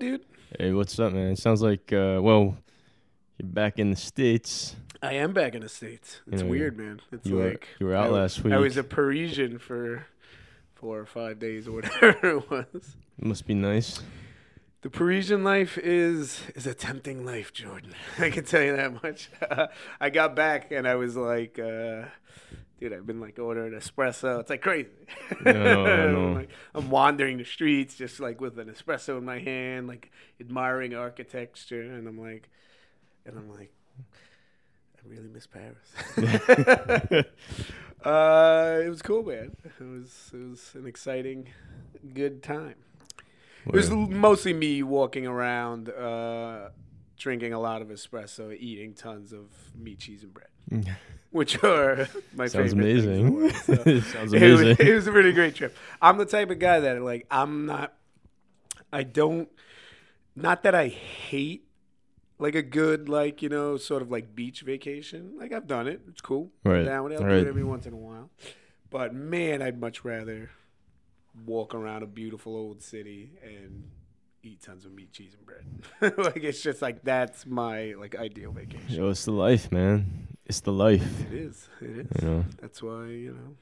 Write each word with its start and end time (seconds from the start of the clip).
Dude? 0.00 0.24
Hey, 0.58 0.72
what's 0.72 0.98
up, 0.98 1.12
man? 1.12 1.32
It 1.32 1.38
Sounds 1.38 1.60
like, 1.60 1.92
uh, 1.92 2.20
well, 2.22 2.56
you're 3.36 3.46
back 3.46 3.78
in 3.78 3.90
the 3.90 3.96
States. 3.96 4.74
I 5.02 5.12
am 5.12 5.34
back 5.34 5.54
in 5.54 5.60
the 5.60 5.68
states. 5.68 6.22
It's 6.26 6.40
You 6.40 6.46
know, 6.46 6.50
weird, 6.50 6.78
man. 6.78 7.02
It's 7.12 7.26
You 7.26 7.36
were, 7.36 7.50
like 7.50 7.68
you 7.78 7.84
were 7.84 7.94
out 7.94 8.06
I, 8.06 8.08
last 8.08 8.42
week. 8.42 8.54
I 8.54 8.56
was 8.56 8.78
a 8.78 8.82
Parisian 8.82 9.58
for 9.58 10.06
four 10.74 10.98
or 10.98 11.04
five 11.04 11.38
days 11.38 11.68
or 11.68 11.72
whatever 11.72 12.30
it 12.30 12.50
was. 12.50 12.96
It 13.18 13.26
Must 13.26 13.46
be 13.46 13.52
nice. 13.52 14.00
The 14.82 14.88
Parisian 14.88 15.44
life 15.44 15.76
is 15.76 16.40
is 16.54 16.66
a 16.66 16.72
tempting 16.72 17.24
life, 17.26 17.52
Jordan. 17.52 17.92
I 18.18 18.30
can 18.30 18.44
tell 18.44 18.62
you 18.62 18.76
that 18.76 19.02
much. 19.02 19.28
I 20.00 20.08
got 20.08 20.34
back 20.34 20.72
and 20.72 20.88
I 20.88 20.94
was 20.94 21.16
like, 21.16 21.58
uh, 21.58 22.04
dude, 22.78 22.94
I've 22.94 23.06
been 23.06 23.20
like 23.20 23.38
ordering 23.38 23.74
espresso. 23.74 24.40
It's 24.40 24.48
like 24.48 24.62
crazy. 24.62 24.88
No, 25.44 25.84
I 25.84 26.04
I'm, 26.04 26.34
like, 26.40 26.50
I'm 26.74 26.88
wandering 26.88 27.36
the 27.36 27.44
streets 27.44 27.94
just 27.94 28.20
like 28.20 28.40
with 28.40 28.58
an 28.58 28.68
espresso 28.68 29.18
in 29.18 29.24
my 29.26 29.38
hand, 29.38 29.86
like 29.86 30.10
admiring 30.40 30.94
architecture, 30.94 31.82
and 31.82 32.08
I'm 32.08 32.18
like, 32.18 32.48
and 33.26 33.36
I'm 33.36 33.50
like, 33.50 33.74
I 33.98 35.08
really 35.08 35.28
miss 35.28 35.46
Paris. 35.46 35.92
uh, 38.02 38.80
it 38.82 38.88
was 38.88 39.02
cool, 39.02 39.24
man. 39.24 39.54
It 39.62 39.84
was 39.84 40.30
it 40.32 40.48
was 40.48 40.70
an 40.74 40.86
exciting, 40.86 41.50
good 42.14 42.42
time. 42.42 42.76
It 43.66 43.72
was 43.74 43.90
mostly 43.90 44.52
me 44.52 44.82
walking 44.82 45.26
around, 45.26 45.88
uh, 45.90 46.70
drinking 47.16 47.52
a 47.52 47.60
lot 47.60 47.82
of 47.82 47.88
espresso, 47.88 48.56
eating 48.58 48.94
tons 48.94 49.32
of 49.32 49.46
meat, 49.76 49.98
cheese, 50.00 50.22
and 50.24 50.32
bread, 50.32 50.96
which 51.30 51.62
are 51.62 52.08
my 52.34 52.46
Sounds 52.46 52.72
favorite. 52.72 52.90
amazing. 52.90 53.34
world, 53.34 53.52
so. 53.52 53.74
Sounds 54.00 54.32
It 54.32 54.50
was, 54.50 54.60
amazing. 54.62 54.86
it 54.86 54.94
was 54.94 55.06
a 55.06 55.12
really 55.12 55.32
great 55.32 55.54
trip. 55.54 55.76
I'm 56.00 56.16
the 56.18 56.24
type 56.26 56.50
of 56.50 56.58
guy 56.58 56.80
that 56.80 57.02
like 57.02 57.26
I'm 57.30 57.66
not. 57.66 57.92
I 58.92 59.02
don't. 59.02 59.48
Not 60.34 60.62
that 60.62 60.74
I 60.74 60.88
hate 60.88 61.66
like 62.38 62.54
a 62.54 62.62
good 62.62 63.08
like 63.08 63.42
you 63.42 63.48
know 63.50 63.76
sort 63.76 64.00
of 64.00 64.10
like 64.10 64.34
beach 64.34 64.62
vacation. 64.62 65.34
Like 65.38 65.52
I've 65.52 65.66
done 65.66 65.86
it. 65.86 66.00
It's 66.08 66.20
cool. 66.22 66.50
I'm 66.64 66.72
Right, 66.72 66.84
down 66.84 67.04
with 67.04 67.12
it. 67.12 67.16
I'll 67.16 67.22
do 67.22 67.26
right. 67.34 67.42
it 67.42 67.48
every 67.48 67.64
once 67.64 67.84
in 67.86 67.92
a 67.92 67.96
while. 67.98 68.30
But 68.88 69.14
man, 69.14 69.60
I'd 69.62 69.78
much 69.78 70.04
rather 70.04 70.50
walk 71.46 71.74
around 71.74 72.02
a 72.02 72.06
beautiful 72.06 72.56
old 72.56 72.82
city 72.82 73.32
and 73.42 73.84
eat 74.42 74.62
tons 74.62 74.84
of 74.84 74.92
meat, 74.92 75.12
cheese, 75.12 75.36
and 75.36 75.46
bread. 75.46 76.18
like 76.18 76.42
it's 76.42 76.62
just 76.62 76.82
like 76.82 77.02
that's 77.02 77.46
my 77.46 77.94
like 77.98 78.16
ideal 78.16 78.52
vacation. 78.52 78.88
Yo, 78.88 79.10
it's 79.10 79.24
the 79.24 79.32
life, 79.32 79.70
man. 79.70 80.28
It's 80.46 80.60
the 80.60 80.72
life. 80.72 81.20
It 81.30 81.32
is. 81.32 81.68
It 81.80 81.90
is. 81.90 82.22
You 82.22 82.28
know. 82.28 82.44
That's 82.60 82.82
why 82.82 83.06
you 83.06 83.32
know 83.32 83.56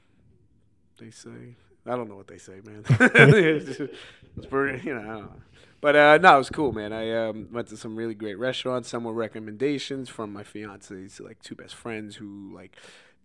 they 0.97 1.11
say. 1.11 1.55
I 1.85 1.95
don't 1.95 2.09
know 2.09 2.15
what 2.15 2.27
they 2.27 2.37
say, 2.37 2.59
man. 2.63 2.83
it's 2.89 4.45
pretty, 4.47 4.85
you 4.85 4.93
know. 4.93 5.01
I 5.01 5.05
don't 5.05 5.21
know. 5.21 5.41
But 5.81 5.95
uh, 5.95 6.17
no, 6.17 6.35
it 6.35 6.37
was 6.39 6.49
cool, 6.49 6.73
man. 6.73 6.91
I 6.91 7.29
um, 7.29 7.47
went 7.51 7.69
to 7.69 7.77
some 7.77 7.95
really 7.95 8.13
great 8.13 8.37
restaurants. 8.37 8.89
Some 8.89 9.05
were 9.05 9.13
recommendations 9.13 10.09
from 10.09 10.33
my 10.33 10.43
fiance's 10.43 11.19
like 11.21 11.41
two 11.41 11.55
best 11.55 11.73
friends 11.73 12.17
who 12.17 12.51
like 12.53 12.75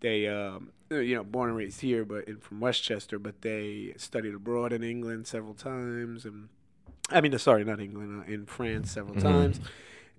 they 0.05 0.28
um, 0.28 0.70
you 0.91 1.14
know 1.16 1.24
born 1.24 1.48
and 1.48 1.56
raised 1.58 1.80
here, 1.80 2.05
but 2.05 2.28
in, 2.28 2.36
from 2.38 2.60
Westchester, 2.60 3.19
but 3.19 3.41
they 3.41 3.94
studied 3.97 4.34
abroad 4.34 4.72
in 4.72 4.83
England 4.83 5.27
several 5.27 5.55
times, 5.55 6.24
and 6.27 6.48
I 7.10 7.20
mean, 7.22 7.34
uh, 7.34 7.38
sorry, 7.38 7.64
not 7.64 7.80
England, 7.80 8.25
uh, 8.28 8.32
in 8.32 8.47
France 8.47 8.91
several 8.91 9.16
Mhm. 9.16 9.22
times. 9.22 9.60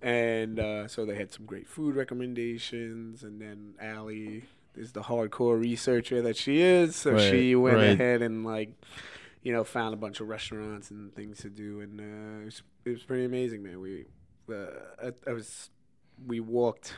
And 0.01 0.59
uh, 0.59 0.87
so 0.87 1.05
they 1.05 1.15
had 1.15 1.31
some 1.31 1.45
great 1.45 1.67
food 1.67 1.95
recommendations, 1.95 3.23
and 3.23 3.41
then 3.41 3.75
Allie 3.79 4.43
is 4.75 4.91
the 4.91 5.01
hardcore 5.03 5.59
researcher 5.59 6.21
that 6.21 6.35
she 6.35 6.61
is, 6.61 6.95
so 6.95 7.13
Right, 7.13 7.21
she 7.31 7.55
went 7.55 7.77
right. 7.77 7.93
ahead 7.99 8.21
and 8.21 8.45
like, 8.45 8.71
you 9.41 9.53
know, 9.53 9.63
found 9.63 9.93
a 9.93 9.97
bunch 9.97 10.19
of 10.19 10.27
restaurants 10.27 10.91
and 10.91 11.13
things 11.15 11.37
to 11.39 11.49
do, 11.49 11.79
and 11.81 11.99
uh, 11.99 12.41
it, 12.41 12.45
was, 12.45 12.61
it 12.85 12.89
was 12.91 13.03
pretty 13.03 13.25
amazing, 13.25 13.63
man. 13.63 13.79
We, 13.79 14.05
uh, 14.51 14.67
I, 15.01 15.29
I 15.29 15.33
was, 15.33 15.69
we 16.27 16.39
walked. 16.39 16.93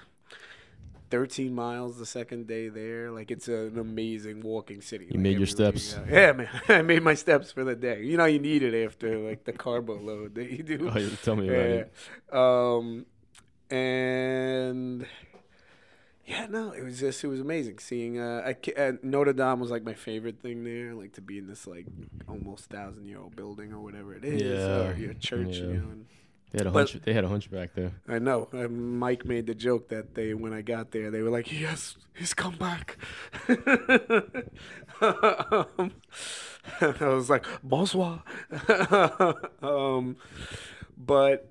13 1.10 1.54
miles 1.56 1.98
the 1.98 2.06
second 2.06 2.48
day 2.48 2.68
there. 2.68 3.12
Like, 3.12 3.32
it's 3.32 3.48
an 3.48 3.80
amazing 3.80 4.42
walking 4.42 4.82
city. 4.82 5.06
You 5.06 5.12
Like, 5.12 5.20
made 5.22 5.38
your 5.38 5.48
steps. 5.48 5.98
Yeah, 6.10 6.34
man. 6.34 6.50
I 6.68 6.82
made 6.82 7.02
my 7.02 7.14
steps 7.14 7.52
for 7.52 7.64
the 7.64 7.76
day. 7.76 8.04
You 8.04 8.18
know, 8.18 8.26
you 8.26 8.40
need 8.40 8.62
it 8.62 8.86
after, 8.86 9.18
like, 9.18 9.46
the 9.46 9.54
carbo 9.54 9.98
load 10.00 10.36
that 10.36 10.52
you 10.52 10.64
do. 10.64 10.90
Oh, 10.94 10.98
you 11.00 11.10
tell 11.24 11.36
me 11.38 11.48
about 11.48 11.60
it. 11.66 11.94
Yeah. 12.34 12.74
Um, 12.76 13.06
and 13.70 15.06
yeah, 16.26 16.46
no, 16.48 16.72
it 16.72 16.84
was 16.84 17.00
just 17.00 17.24
it 17.24 17.28
was 17.28 17.40
amazing 17.40 17.80
seeing. 17.80 18.20
Uh, 18.20 18.42
I, 18.54 18.80
uh, 18.82 18.92
Notre 19.02 19.34
Dame 19.34 19.60
was 19.60 19.72
like 19.72 19.84
my 19.84 19.94
favorite 19.94 20.42
thing 20.42 20.64
there, 20.64 20.94
like 20.94 21.14
to 21.14 21.22
be 21.22 21.38
in 21.38 21.48
this 21.48 21.66
like 21.68 21.86
almost 22.28 22.66
thousand 22.70 23.06
year 23.08 23.20
old 23.20 23.36
building 23.36 23.72
or 23.74 23.80
whatever 23.80 24.14
it 24.14 24.26
is, 24.26 24.42
Yeah. 24.42 24.88
or 24.90 24.96
your 24.96 25.14
church, 25.14 25.56
Yeah. 25.58 25.68
you 25.68 25.74
know. 25.78 25.90
And 25.92 26.06
They 26.52 26.60
had 26.60 26.68
a 26.68 26.72
But- 26.72 26.90
hunch. 26.92 27.04
They 27.04 27.14
had 27.14 27.24
a 27.26 27.28
hunchback 27.28 27.74
there. 27.76 27.92
I 28.08 28.20
know. 28.20 28.48
Uh, 28.54 28.68
Mike 28.70 29.26
made 29.26 29.48
the 29.48 29.56
joke 29.56 29.90
that 29.90 30.16
they, 30.16 30.34
when 30.34 30.54
I 30.54 30.62
got 30.62 30.92
there, 30.92 31.12
they 31.12 31.22
were 31.22 31.30
like, 31.30 31.52
"Yes, 31.52 31.98
he's 32.16 32.34
come 32.34 32.56
back." 32.56 32.98
um, 35.02 35.92
I 36.82 37.08
was 37.08 37.30
like, 37.30 37.46
"Bonsoir," 37.64 38.24
um, 39.62 40.18
but 40.98 41.50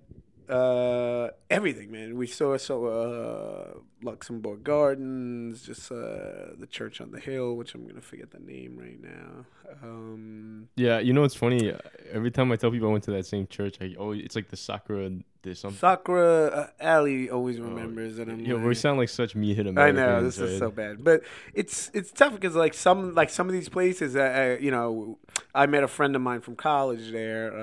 uh, 0.49 1.31
everything, 1.51 1.91
man. 1.91 2.17
We 2.17 2.27
saw 2.27 2.57
so 2.57 2.87
uh, 2.87 3.79
Luxembourg 4.03 4.63
Gardens, 4.63 5.63
just 5.63 5.91
uh, 5.91 6.55
the 6.59 6.67
church 6.71 7.01
on 7.01 7.11
the 7.11 7.21
hill, 7.21 7.55
which 7.57 7.75
I'm 7.75 7.87
gonna 7.87 8.01
forget 8.01 8.31
the 8.31 8.39
name 8.39 8.77
right 8.79 9.01
now. 9.01 9.47
Um, 9.83 10.69
Yeah, 10.77 10.99
you 10.99 11.13
know 11.13 11.25
it's 11.25 11.35
funny? 11.35 11.75
Every 12.13 12.31
time 12.31 12.53
I 12.53 12.57
tell 12.57 12.71
people 12.71 12.89
I 12.89 12.93
went 12.93 13.05
to 13.05 13.11
that 13.13 13.27
same 13.27 13.47
church, 13.47 13.79
I 13.81 13.95
always 13.99 14.25
it's 14.25 14.37
like 14.37 14.49
the 14.49 14.57
Sacré-Cœur. 14.57 15.23
There's 15.43 15.61
something. 15.61 15.79
Sacré-Cœur 15.79 16.57
uh, 16.57 16.67
Allie 16.81 17.31
always 17.31 17.61
remembers, 17.61 18.19
and 18.19 18.31
I'm 18.31 18.41
Yo, 18.41 18.59
we 18.59 18.75
sound 18.75 18.99
like 18.99 19.09
such 19.09 19.35
me 19.35 19.55
hit 19.55 19.67
I 19.79 19.91
know 19.91 20.23
this 20.23 20.39
is 20.39 20.59
so 20.59 20.71
bad, 20.71 21.03
but 21.05 21.23
it's 21.55 21.91
it's 21.95 22.11
tough 22.11 22.35
because 22.35 22.55
like 22.55 22.75
some 22.75 23.15
like 23.15 23.31
some 23.31 23.47
of 23.49 23.53
these 23.53 23.69
places, 23.69 24.17
uh, 24.17 24.21
uh, 24.21 24.63
you 24.63 24.71
know, 24.71 25.19
I 25.55 25.67
met 25.67 25.85
a 25.85 25.89
friend 25.89 26.15
of 26.17 26.23
mine 26.23 26.41
from 26.41 26.57
college 26.57 27.13
there. 27.13 27.57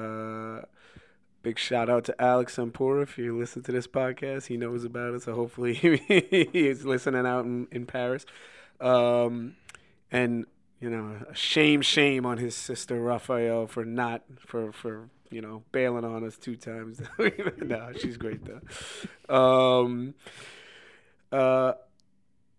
Big 1.43 1.59
shout 1.59 1.89
out 1.89 2.05
to 2.05 2.21
Alex 2.21 2.55
Sampora. 2.55 3.03
If 3.03 3.17
you 3.17 3.37
listen 3.37 3.63
to 3.63 3.71
this 3.73 3.85
podcast, 3.85 4.47
he 4.47 4.55
knows 4.55 4.85
about 4.85 5.13
it, 5.13 5.23
so 5.23 5.35
hopefully 5.35 5.73
he's 6.53 6.85
listening 6.85 7.25
out 7.25 7.43
in, 7.43 7.67
in 7.69 7.85
Paris. 7.85 8.25
Um, 8.79 9.57
and 10.09 10.45
you 10.79 10.89
know, 10.89 11.17
shame, 11.33 11.81
shame 11.81 12.25
on 12.25 12.37
his 12.37 12.55
sister 12.55 12.99
Raphael 12.99 13.67
for 13.67 13.83
not 13.83 14.23
for 14.39 14.71
for 14.71 15.09
you 15.29 15.41
know 15.41 15.63
bailing 15.73 16.05
on 16.05 16.25
us 16.25 16.37
two 16.37 16.55
times. 16.55 17.01
no, 17.61 17.91
she's 17.99 18.15
great 18.15 18.41
though. 18.45 19.33
Um, 19.35 20.13
uh, 21.29 21.73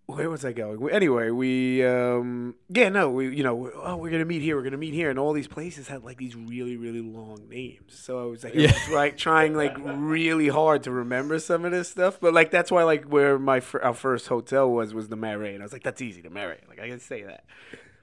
where 0.06 0.28
was 0.28 0.44
I 0.44 0.52
going? 0.52 0.90
Anyway, 0.90 1.30
we 1.30 1.84
um 1.84 2.54
yeah 2.68 2.88
no 2.90 3.10
we 3.10 3.34
you 3.34 3.42
know 3.42 3.70
oh 3.74 3.96
we're 3.96 4.10
gonna 4.10 4.24
meet 4.24 4.42
here 4.42 4.56
we're 4.56 4.62
gonna 4.62 4.76
meet 4.76 4.92
here 4.92 5.08
and 5.08 5.18
all 5.18 5.32
these 5.32 5.48
places 5.48 5.88
had 5.88 6.04
like 6.04 6.18
these 6.18 6.36
really 6.36 6.76
really 6.76 7.00
long 7.00 7.48
names 7.48 7.98
so 7.98 8.20
I 8.20 8.24
was 8.26 8.44
like 8.44 8.54
Yeah. 8.54 8.72
was, 8.72 8.88
like 8.90 9.16
trying 9.16 9.54
like 9.54 9.76
really 9.78 10.48
hard 10.48 10.82
to 10.84 10.90
remember 10.90 11.38
some 11.38 11.64
of 11.64 11.72
this 11.72 11.88
stuff 11.88 12.18
but 12.20 12.34
like 12.34 12.50
that's 12.50 12.70
why 12.70 12.82
like 12.82 13.04
where 13.06 13.38
my 13.38 13.62
our 13.82 13.94
first 13.94 14.28
hotel 14.28 14.70
was 14.70 14.92
was 14.92 15.08
the 15.08 15.16
Marriott 15.16 15.54
and 15.54 15.62
I 15.62 15.64
was 15.64 15.72
like 15.72 15.82
that's 15.82 16.02
easy 16.02 16.20
the 16.20 16.30
Marriott 16.30 16.64
like 16.68 16.80
I 16.80 16.88
can 16.88 17.00
say 17.00 17.22
that 17.22 17.44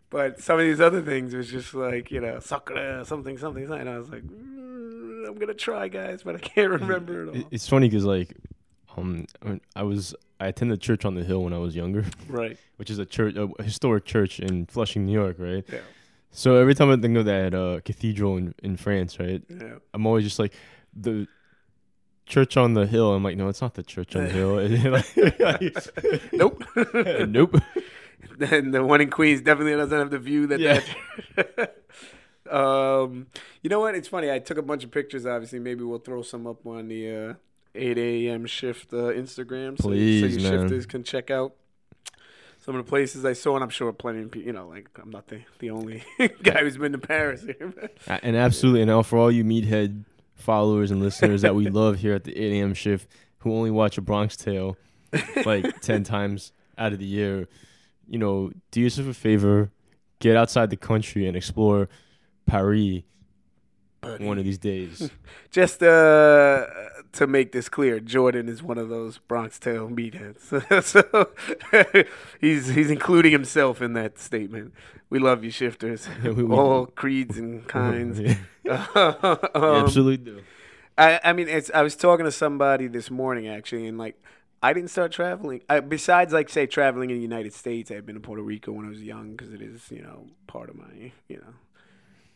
but 0.09 0.41
some 0.41 0.59
of 0.59 0.65
these 0.65 0.81
other 0.81 1.01
things 1.01 1.35
was 1.35 1.49
just 1.51 1.73
like 1.73 2.09
you 2.09 2.19
know 2.19 2.39
Sakura 2.39 3.05
something 3.05 3.37
something 3.37 3.67
something 3.67 3.79
and 3.79 3.89
I 3.89 3.97
was 3.99 4.09
like 4.09 4.23
mm, 4.23 5.27
I'm 5.27 5.35
gonna 5.37 5.53
try 5.53 5.87
guys 5.87 6.23
but 6.23 6.35
I 6.35 6.39
can't 6.39 6.71
remember 6.71 7.23
it 7.23 7.29
all 7.29 7.43
It's 7.51 7.67
funny 7.67 7.89
because 7.89 8.05
like, 8.05 8.35
um, 8.97 9.25
I 9.75 9.83
was 9.83 10.15
I 10.41 10.47
attended 10.47 10.81
church 10.81 11.05
on 11.05 11.13
the 11.13 11.23
hill 11.23 11.43
when 11.43 11.53
I 11.53 11.59
was 11.59 11.75
younger, 11.75 12.03
right 12.27 12.57
which 12.77 12.89
is 12.89 12.97
a 12.97 13.05
church, 13.05 13.35
a 13.35 13.63
historic 13.63 14.05
church 14.05 14.39
in 14.39 14.65
Flushing, 14.65 15.05
New 15.05 15.13
York, 15.13 15.35
right? 15.37 15.63
yeah 15.71 15.79
So 16.31 16.55
every 16.55 16.73
time 16.73 16.89
I 16.89 16.97
think 16.97 17.15
of 17.15 17.25
that 17.25 17.53
uh, 17.53 17.79
cathedral 17.85 18.37
in, 18.37 18.55
in 18.63 18.75
France, 18.75 19.19
right, 19.19 19.43
yeah 19.47 19.75
I'm 19.93 20.07
always 20.07 20.25
just 20.25 20.39
like 20.39 20.53
the 20.95 21.27
church 22.25 22.57
on 22.57 22.73
the 22.73 22.87
hill. 22.87 23.13
I'm 23.13 23.23
like, 23.23 23.37
no, 23.37 23.49
it's 23.49 23.61
not 23.61 23.75
the 23.75 23.83
church 23.83 24.15
on 24.15 24.23
the 24.23 24.31
hill. 24.31 24.57
Nope 26.33 26.63
nope. 27.27 27.55
and 28.39 28.73
the 28.73 28.83
one 28.83 29.01
in 29.01 29.09
Queens 29.11 29.41
definitely 29.41 29.75
doesn't 29.75 29.97
have 29.97 30.09
the 30.09 30.19
view 30.19 30.47
that. 30.47 30.59
Yeah. 30.59 30.81
that 31.35 31.77
um, 32.51 33.27
you 33.61 33.69
know 33.69 33.79
what? 33.79 33.95
It's 33.95 34.07
funny. 34.07 34.31
I 34.31 34.39
took 34.39 34.57
a 34.57 34.61
bunch 34.61 34.83
of 34.83 34.91
pictures. 34.91 35.25
Obviously, 35.25 35.59
maybe 35.59 35.83
we'll 35.83 35.99
throw 35.99 36.21
some 36.21 36.47
up 36.47 36.65
on 36.65 36.87
the 36.87 37.15
uh, 37.15 37.33
8 37.75 37.97
a.m. 37.97 38.45
shift 38.45 38.93
uh, 38.93 39.11
Instagram, 39.13 39.81
so, 39.81 39.89
Please, 39.89 40.21
so 40.21 40.27
you 40.27 40.49
man. 40.49 40.61
shifters 40.61 40.85
can 40.85 41.03
check 41.03 41.31
out 41.31 41.53
some 42.59 42.75
of 42.75 42.85
the 42.85 42.89
places 42.89 43.25
I 43.25 43.33
saw, 43.33 43.55
and 43.55 43.63
I'm 43.63 43.69
sure 43.69 43.91
plenty 43.91 44.21
of 44.21 44.31
people. 44.31 44.47
You 44.47 44.53
know, 44.53 44.67
like 44.67 44.89
I'm 45.01 45.09
not 45.09 45.27
the 45.27 45.41
the 45.59 45.69
only 45.69 46.03
guy 46.43 46.59
who's 46.61 46.77
been 46.77 46.91
to 46.91 46.97
Paris 46.97 47.43
here. 47.43 47.73
And 48.07 48.35
absolutely, 48.35 48.81
and 48.81 48.89
now 48.89 49.01
for 49.01 49.17
all 49.17 49.31
you 49.31 49.43
meathead 49.43 50.03
followers 50.35 50.91
and 50.91 51.01
listeners 51.01 51.41
that 51.43 51.55
we 51.55 51.69
love 51.69 51.99
here 51.99 52.13
at 52.13 52.23
the 52.23 52.35
8 52.37 52.53
a.m. 52.59 52.73
shift, 52.73 53.07
who 53.39 53.53
only 53.53 53.71
watch 53.71 53.97
a 53.97 54.01
Bronx 54.01 54.35
Tale 54.35 54.77
like 55.45 55.81
10 55.81 56.03
times 56.03 56.51
out 56.77 56.93
of 56.93 56.99
the 56.99 57.05
year, 57.05 57.47
you 58.07 58.17
know, 58.17 58.51
do 58.71 58.81
yourself 58.81 59.07
a 59.07 59.13
favor, 59.13 59.71
get 60.19 60.35
outside 60.35 60.69
the 60.69 60.77
country 60.77 61.27
and 61.27 61.37
explore 61.37 61.89
Paris 62.45 63.03
buddy. 64.01 64.25
one 64.25 64.37
of 64.37 64.43
these 64.43 64.57
days. 64.57 65.09
Just 65.51 65.83
uh, 65.83 66.65
to 67.13 67.27
make 67.27 67.51
this 67.51 67.67
clear, 67.69 67.99
Jordan 67.99 68.47
is 68.49 68.63
one 68.63 68.77
of 68.77 68.89
those 68.89 69.17
Bronx 69.17 69.59
Tale 69.59 69.89
meatheads. 69.89 70.83
so 70.83 71.29
he's 72.39 72.69
he's 72.69 72.89
including 72.89 73.31
himself 73.31 73.81
in 73.81 73.93
that 73.93 74.17
statement. 74.19 74.73
We 75.09 75.19
love 75.19 75.43
you, 75.43 75.51
shifters, 75.51 76.07
Yeah, 76.23 76.31
we- 76.31 76.43
we 76.43 76.55
all 76.55 76.85
creeds 76.85 77.37
and 77.37 77.67
kinds. 77.67 78.19
Yeah, 78.63 78.85
um, 78.95 79.83
absolutely 79.85 80.17
do. 80.17 80.41
I, 80.97 81.19
I 81.23 81.33
mean, 81.33 81.47
it's. 81.47 81.69
I 81.73 81.81
was 81.81 81.95
talking 81.95 82.25
to 82.25 82.31
somebody 82.31 82.87
this 82.87 83.09
morning 83.11 83.47
actually, 83.47 83.87
and 83.87 83.97
like, 83.97 84.21
I 84.63 84.71
didn't 84.73 84.89
start 84.89 85.11
traveling. 85.11 85.61
I, 85.69 85.79
besides, 85.79 86.31
like, 86.31 86.47
say, 86.49 86.65
traveling 86.67 87.09
in 87.09 87.15
the 87.17 87.21
United 87.21 87.53
States, 87.53 87.89
I've 87.91 88.05
been 88.05 88.15
to 88.15 88.21
Puerto 88.21 88.43
Rico 88.43 88.71
when 88.71 88.85
I 88.85 88.89
was 88.89 89.01
young 89.01 89.31
because 89.31 89.51
it 89.53 89.61
is, 89.61 89.89
you 89.89 90.01
know, 90.01 90.27
part 90.47 90.69
of 90.69 90.75
my, 90.75 91.11
you 91.27 91.37
know, 91.37 91.53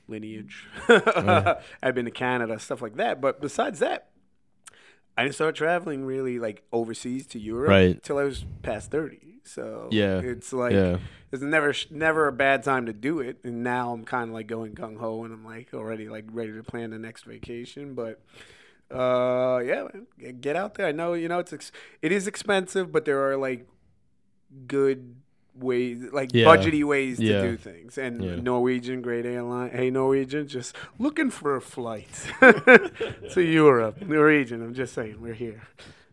lineage. 0.07 0.66
I've 0.88 1.95
been 1.95 2.06
to 2.06 2.12
Canada, 2.12 2.60
stuff 2.60 2.81
like 2.81 2.95
that. 2.95 3.22
But 3.22 3.39
besides 3.42 3.80
that, 3.80 4.07
I 5.17 5.23
didn't 5.23 5.35
start 5.35 5.56
traveling 5.56 6.06
really 6.06 6.39
like 6.39 6.63
overseas 6.71 7.25
to 7.27 7.39
Europe 7.39 7.69
Right. 7.69 8.03
till 8.03 8.17
I 8.17 8.23
was 8.23 8.45
past 8.63 8.91
thirty. 8.91 9.19
So 9.44 9.89
Yeah. 9.91 10.19
it's 10.19 10.51
like 10.51 10.73
yeah, 10.73 10.97
there's 11.31 11.44
never 11.44 11.73
never 11.91 12.27
a 12.27 12.31
bad 12.33 12.63
time 12.63 12.85
to 12.88 12.94
do 12.94 13.19
it 13.19 13.38
and 13.44 13.63
now 13.63 13.91
i'm 13.94 14.03
kind 14.03 14.29
of 14.29 14.33
like 14.33 14.47
going 14.47 14.73
gung-ho 14.73 15.23
and 15.23 15.31
i'm 15.33 15.45
like 15.45 15.71
already 15.73 16.09
like 16.09 16.25
ready 16.31 16.51
to 16.53 16.63
plan 16.63 16.89
the 16.89 16.97
next 16.97 17.25
vacation 17.25 17.94
but 17.94 18.21
uh 18.89 19.59
yeah 19.63 19.88
get 20.41 20.56
out 20.56 20.73
there 20.75 20.88
i 20.88 20.91
know 20.91 21.13
you 21.13 21.27
know 21.27 21.38
it's 21.39 21.53
ex- 21.53 21.71
it 22.01 22.12
is 22.12 22.25
expensive 22.25 22.91
but 22.91 23.06
there 23.06 23.29
are 23.29 23.38
like 23.38 23.67
good 24.67 25.15
ways 25.57 26.04
like 26.12 26.31
Yeah. 26.34 26.46
budgety 26.46 26.84
ways 26.84 27.19
Yeah. 27.19 27.42
to 27.42 27.52
do 27.52 27.57
things 27.57 27.98
and 27.98 28.24
Yeah. 28.24 28.36
norwegian 28.36 29.02
great 29.02 29.25
airline 29.25 29.72
hey 29.72 29.90
norwegian 29.90 30.48
just 30.48 30.75
looking 31.00 31.30
for 31.30 31.56
a 31.56 31.62
flight 31.62 32.10
to 33.34 33.42
europe 33.42 34.02
norwegian 34.02 34.62
i'm 34.62 34.74
just 34.74 34.94
saying 34.94 35.22
we're 35.22 35.34
here 35.34 35.62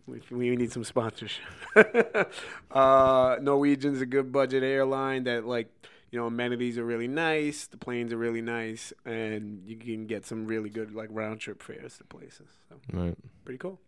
we, 0.06 0.20
we 0.30 0.56
need 0.56 0.72
some 0.72 0.82
sponsorship. 0.84 1.44
uh, 2.72 3.36
Norwegian's 3.40 4.00
a 4.00 4.06
good 4.06 4.32
budget 4.32 4.62
airline 4.62 5.24
that 5.24 5.46
like 5.46 5.68
you 6.10 6.18
know 6.18 6.26
amenities 6.26 6.76
are 6.76 6.84
really 6.84 7.08
nice, 7.08 7.66
the 7.66 7.76
planes 7.76 8.12
are 8.12 8.16
really 8.18 8.42
nice, 8.42 8.92
and 9.04 9.62
you 9.64 9.76
can 9.76 10.06
get 10.06 10.26
some 10.26 10.46
really 10.46 10.68
good 10.70 10.92
like 10.94 11.08
round 11.12 11.40
trip 11.40 11.62
fares 11.62 11.98
to 11.98 12.04
places. 12.04 12.48
So 12.68 12.76
right. 12.92 13.16
pretty 13.44 13.58
cool. 13.58 13.80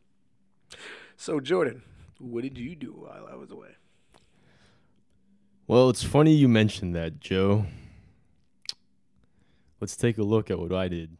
So 1.17 1.41
Jordan, 1.41 1.83
what 2.19 2.43
did 2.43 2.59
you 2.59 2.75
do 2.77 2.93
while 2.93 3.27
I 3.31 3.35
was 3.35 3.51
away? 3.51 3.71
Well, 5.67 5.89
it's 5.89 6.05
funny 6.05 6.35
you 6.35 6.47
mentioned 6.47 6.95
that, 6.95 7.21
Joe. 7.21 7.65
Let's 9.81 9.97
take 9.97 10.19
a 10.19 10.23
look 10.23 10.51
at 10.51 10.59
what 10.59 10.73
I 10.73 10.89
did. 10.89 11.17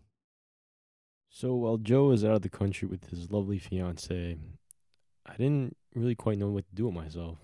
So 1.31 1.55
while 1.55 1.79
Joe 1.79 2.09
was 2.09 2.27
out 2.27 2.33
of 2.33 2.43
the 2.43 2.51
country 2.51 2.87
with 2.87 3.09
his 3.09 3.33
lovely 3.33 3.59
fiance, 3.59 4.37
I 5.25 5.37
didn't 5.37 5.77
really 5.95 6.15
quite 6.15 6.39
know 6.39 6.51
what 6.51 6.69
to 6.69 6.75
do 6.75 6.85
with 6.85 6.95
myself. 6.95 7.39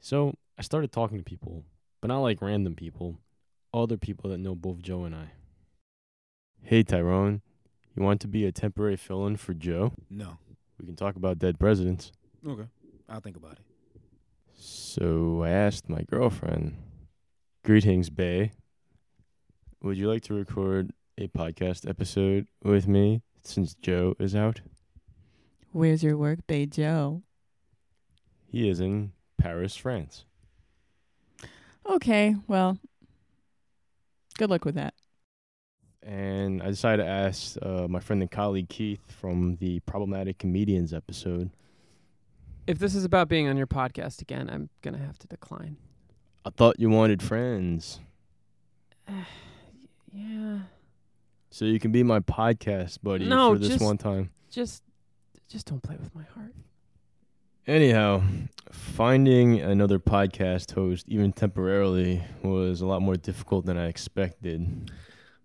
So 0.00 0.34
I 0.58 0.62
started 0.62 0.90
talking 0.90 1.18
to 1.18 1.24
people, 1.24 1.64
but 2.00 2.08
not 2.08 2.22
like 2.22 2.42
random 2.42 2.74
people, 2.74 3.20
other 3.72 3.96
people 3.96 4.30
that 4.30 4.38
know 4.38 4.56
both 4.56 4.82
Joe 4.82 5.04
and 5.04 5.14
I. 5.14 5.30
Hey 6.60 6.82
Tyrone, 6.82 7.40
you 7.94 8.02
want 8.02 8.20
to 8.22 8.28
be 8.28 8.44
a 8.46 8.52
temporary 8.52 8.96
fill-in 8.96 9.36
for 9.36 9.54
Joe? 9.54 9.92
No. 10.10 10.38
We 10.80 10.86
can 10.86 10.96
talk 10.96 11.14
about 11.14 11.38
dead 11.38 11.60
presidents. 11.60 12.10
Okay. 12.44 12.66
I'll 13.08 13.20
think 13.20 13.36
about 13.36 13.52
it. 13.52 13.71
So 14.64 15.42
I 15.42 15.50
asked 15.50 15.88
my 15.88 16.02
girlfriend, 16.02 16.76
Greetings, 17.64 18.10
Bay. 18.10 18.52
Would 19.82 19.96
you 19.96 20.08
like 20.08 20.22
to 20.22 20.34
record 20.34 20.92
a 21.18 21.26
podcast 21.26 21.88
episode 21.88 22.46
with 22.62 22.86
me 22.86 23.22
since 23.42 23.74
Joe 23.74 24.14
is 24.20 24.36
out? 24.36 24.60
Where's 25.72 26.04
your 26.04 26.16
work 26.16 26.46
Bay 26.46 26.66
Joe? 26.66 27.22
He 28.46 28.68
is 28.68 28.78
in 28.78 29.10
Paris, 29.36 29.74
France. 29.74 30.26
Okay, 31.84 32.36
well, 32.46 32.78
good 34.38 34.48
luck 34.48 34.64
with 34.64 34.76
that. 34.76 34.94
And 36.04 36.62
I 36.62 36.66
decided 36.66 37.02
to 37.02 37.08
ask 37.08 37.56
uh, 37.62 37.88
my 37.88 37.98
friend 37.98 38.22
and 38.22 38.30
colleague 38.30 38.68
Keith 38.68 39.10
from 39.10 39.56
the 39.56 39.80
Problematic 39.80 40.38
Comedians 40.38 40.94
episode. 40.94 41.50
If 42.66 42.78
this 42.78 42.94
is 42.94 43.04
about 43.04 43.28
being 43.28 43.48
on 43.48 43.56
your 43.56 43.66
podcast 43.66 44.20
again, 44.22 44.48
I'm 44.50 44.68
gonna 44.82 44.98
have 44.98 45.18
to 45.20 45.26
decline. 45.26 45.76
I 46.44 46.50
thought 46.50 46.78
you 46.78 46.90
wanted 46.90 47.22
friends. 47.22 48.00
Yeah, 50.14 50.58
So 51.50 51.64
you 51.64 51.78
can 51.80 51.90
be 51.90 52.02
my 52.02 52.20
podcast 52.20 52.98
buddy 53.02 53.26
No, 53.26 53.54
for 53.54 53.58
this 53.58 53.70
just- 53.70 53.82
one 53.82 53.96
time. 53.96 54.28
just 54.50 54.82
just 55.48 55.66
don't 55.66 55.82
play 55.82 55.96
with 55.98 56.14
my 56.14 56.24
heart. 56.34 56.52
Anyhow, 57.66 58.22
finding 58.70 59.58
another 59.60 59.98
podcast 59.98 60.72
host, 60.74 61.06
even 61.08 61.32
temporarily, 61.32 62.22
was 62.42 62.82
a 62.82 62.86
lot 62.86 63.00
more 63.00 63.16
difficult 63.16 63.64
than 63.64 63.78
I 63.78 63.86
expected. 63.86 64.90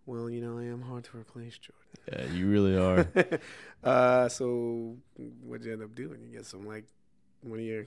Well, 0.06 0.30
you 0.30 0.42
know 0.42 0.58
I 0.58 0.66
am 0.66 0.82
hard 0.82 1.06
to 1.06 1.18
replace, 1.18 1.58
Jordan. 1.58 1.88
Yeah, 2.12 2.38
you 2.38 2.48
really 2.50 2.76
are. 2.78 3.08
uh, 3.84 4.28
so 4.28 4.98
what'd 5.46 5.66
you 5.66 5.72
end 5.72 5.82
up 5.84 5.96
doing? 5.96 6.22
You 6.24 6.36
get 6.38 6.46
some 6.46 6.68
like 6.68 6.86
one 7.42 7.60
of 7.60 7.66
your 7.66 7.86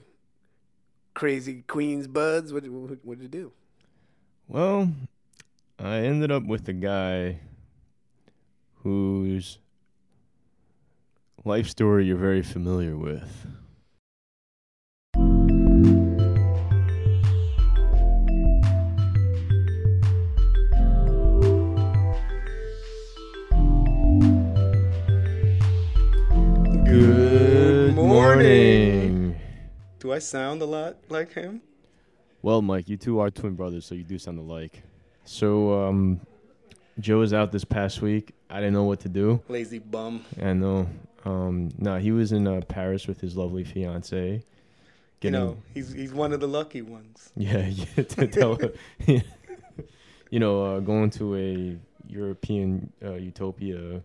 crazy 1.13 1.63
Queens 1.67 2.07
buds. 2.07 2.53
What 2.53 2.67
what 2.67 3.05
what'd 3.05 3.23
you 3.23 3.29
do? 3.29 3.51
well, 4.47 4.91
I 5.79 5.97
ended 5.97 6.31
up 6.31 6.43
with 6.43 6.67
a 6.67 6.73
guy 6.73 7.39
whose 8.83 9.57
life 11.45 11.67
story 11.67 12.05
you're 12.05 12.17
very 12.17 12.41
familiar 12.43 12.95
with. 12.97 13.47
Good 26.85 27.95
morning. 27.95 28.80
Do 30.11 30.15
I 30.15 30.19
sound 30.19 30.61
a 30.61 30.65
lot 30.65 30.97
like 31.07 31.31
him? 31.31 31.61
Well, 32.41 32.61
Mike, 32.61 32.89
you 32.89 32.97
two 32.97 33.21
are 33.21 33.31
twin 33.31 33.55
brothers, 33.55 33.85
so 33.85 33.95
you 33.95 34.03
do 34.03 34.19
sound 34.19 34.39
alike. 34.39 34.83
So, 35.23 35.85
um, 35.85 36.19
Joe 36.99 37.19
was 37.19 37.33
out 37.33 37.53
this 37.53 37.63
past 37.63 38.01
week. 38.01 38.33
I 38.49 38.55
didn't 38.55 38.73
know 38.73 38.83
what 38.83 38.99
to 38.99 39.07
do. 39.07 39.41
Lazy 39.47 39.79
bum. 39.79 40.25
I 40.43 40.51
know. 40.51 40.89
Um, 41.23 41.69
no, 41.77 41.97
he 41.97 42.11
was 42.11 42.33
in 42.33 42.45
uh, 42.45 42.59
Paris 42.67 43.07
with 43.07 43.21
his 43.21 43.37
lovely 43.37 43.63
fiance. 43.63 44.43
You 45.21 45.31
know, 45.31 45.55
he's 45.73 45.93
he's 45.93 46.11
one 46.11 46.33
of 46.33 46.41
the 46.41 46.47
lucky 46.47 46.81
ones. 46.81 47.31
yeah, 47.37 47.67
yeah, 47.67 48.03
to 48.03 48.27
tell, 48.27 48.59
you 49.07 50.39
know, 50.39 50.75
uh, 50.75 50.79
going 50.81 51.09
to 51.11 51.37
a 51.37 51.77
European 52.09 52.91
uh, 53.01 53.13
utopia 53.13 54.01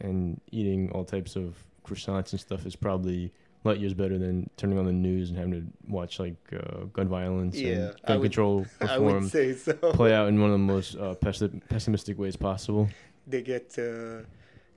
and 0.00 0.40
eating 0.50 0.90
all 0.90 1.04
types 1.04 1.36
of 1.36 1.54
croissants 1.86 2.32
and 2.32 2.40
stuff 2.40 2.66
is 2.66 2.74
probably 2.74 3.32
light 3.64 3.78
years 3.80 3.92
better 3.94 4.18
than 4.18 4.48
turning 4.56 4.78
on 4.78 4.84
the 4.84 4.92
news 4.92 5.30
and 5.30 5.38
having 5.38 5.52
to 5.52 5.66
watch 5.92 6.18
like 6.20 6.36
uh, 6.52 6.84
gun 6.92 7.08
violence 7.08 7.56
Yeah, 7.56 7.68
and 7.70 7.96
gun 8.06 8.18
would- 8.20 8.24
control 8.26 8.66
reform 8.80 9.28
so. 9.28 9.72
play 9.92 10.14
out 10.14 10.28
in 10.28 10.40
one 10.40 10.50
of 10.50 10.54
the 10.54 10.58
most 10.58 10.94
uh, 10.96 11.14
pessi- 11.20 11.60
pessimistic 11.68 12.18
ways 12.18 12.36
possible. 12.36 12.88
They 13.26 13.42
get 13.42 13.76
uh, 13.78 14.22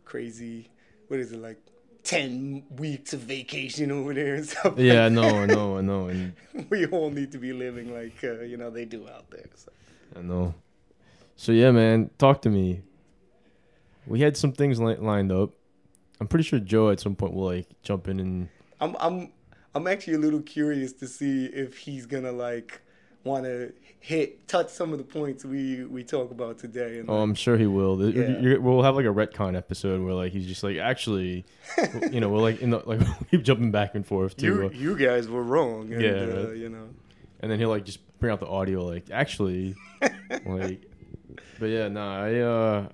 crazy. 0.05 0.69
What 1.07 1.19
is 1.19 1.31
it 1.31 1.39
like? 1.41 1.57
Ten 2.03 2.63
weeks 2.77 3.13
of 3.13 3.19
vacation 3.19 3.91
over 3.91 4.11
there 4.15 4.33
and 4.33 4.45
stuff. 4.47 4.73
Yeah, 4.77 5.01
I 5.05 5.07
like 5.09 5.11
know, 5.13 5.21
I 5.27 5.45
that. 5.45 5.47
know, 5.55 5.77
I 5.77 5.81
know, 5.81 6.07
and 6.07 6.33
we 6.71 6.87
all 6.87 7.11
need 7.11 7.31
to 7.33 7.37
be 7.37 7.53
living 7.53 7.93
like 7.93 8.23
uh, 8.23 8.41
you 8.41 8.57
know 8.57 8.71
they 8.71 8.85
do 8.85 9.07
out 9.07 9.29
there. 9.29 9.45
So. 9.53 9.71
I 10.17 10.21
know. 10.23 10.55
So 11.35 11.51
yeah, 11.51 11.69
man, 11.69 12.09
talk 12.17 12.41
to 12.41 12.49
me. 12.49 12.81
We 14.07 14.21
had 14.21 14.35
some 14.35 14.51
things 14.51 14.79
li- 14.79 14.95
lined 14.95 15.31
up. 15.31 15.51
I'm 16.19 16.27
pretty 16.27 16.43
sure 16.43 16.57
Joe 16.59 16.89
at 16.89 16.99
some 16.99 17.15
point 17.15 17.33
will 17.33 17.45
like 17.45 17.67
jump 17.83 18.07
in 18.07 18.19
and 18.19 18.49
I'm 18.81 18.95
I'm 18.99 19.31
I'm 19.73 19.87
actually 19.87 20.15
a 20.15 20.19
little 20.19 20.41
curious 20.41 20.91
to 20.93 21.07
see 21.07 21.45
if 21.45 21.77
he's 21.77 22.05
gonna 22.05 22.31
like 22.31 22.81
want 23.23 23.45
to 23.45 23.71
hit 23.99 24.47
touch 24.47 24.69
some 24.69 24.91
of 24.91 24.97
the 24.97 25.03
points 25.03 25.45
we 25.45 25.85
we 25.85 26.03
talk 26.03 26.31
about 26.31 26.57
today. 26.57 26.97
And 26.99 27.09
oh, 27.09 27.13
like, 27.13 27.23
I'm 27.23 27.35
sure 27.35 27.57
he 27.57 27.67
will. 27.67 28.11
Yeah. 28.11 28.57
we'll 28.57 28.81
have 28.81 28.95
like 28.95 29.05
a 29.05 29.09
retcon 29.09 29.55
episode 29.55 30.01
where 30.03 30.15
like 30.15 30.31
he's 30.33 30.47
just 30.47 30.63
like 30.63 30.77
actually, 30.77 31.45
you 32.11 32.19
know, 32.19 32.29
we're 32.29 32.39
like 32.39 32.61
in 32.61 32.71
the 32.71 32.81
like 32.85 32.99
keep 33.31 33.43
jumping 33.43 33.71
back 33.71 33.93
and 33.95 34.05
forth 34.05 34.35
too, 34.35 34.45
you 34.47 34.65
uh, 34.65 34.69
you 34.71 34.97
guys 34.97 35.27
were 35.29 35.43
wrong. 35.43 35.93
And, 35.93 36.01
Yeah, 36.01 36.09
uh, 36.11 36.47
right. 36.47 36.57
you 36.57 36.69
know. 36.69 36.89
and 37.39 37.51
then 37.51 37.59
he'll 37.59 37.69
like 37.69 37.85
just 37.85 37.99
bring 38.19 38.33
out 38.33 38.39
the 38.39 38.47
audio 38.47 38.83
like 38.83 39.05
actually, 39.11 39.75
like, 40.45 40.81
but 41.59 41.67
yeah, 41.67 41.87
nah, 41.87 42.23
I 42.23 42.39
uh, 42.39 42.87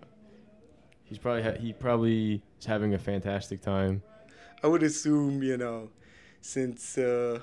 he's 1.06 1.18
probably 1.18 1.44
ha- 1.44 1.58
he 1.60 1.72
probably 1.72 2.42
is 2.60 2.66
having 2.66 2.94
a 2.94 3.00
fantastic 3.00 3.62
time. 3.62 4.04
I 4.64 4.68
would 4.68 4.84
assume, 4.84 5.44
you 5.44 5.58
know, 5.58 5.90
since 6.42 6.98
uh, 6.98 7.42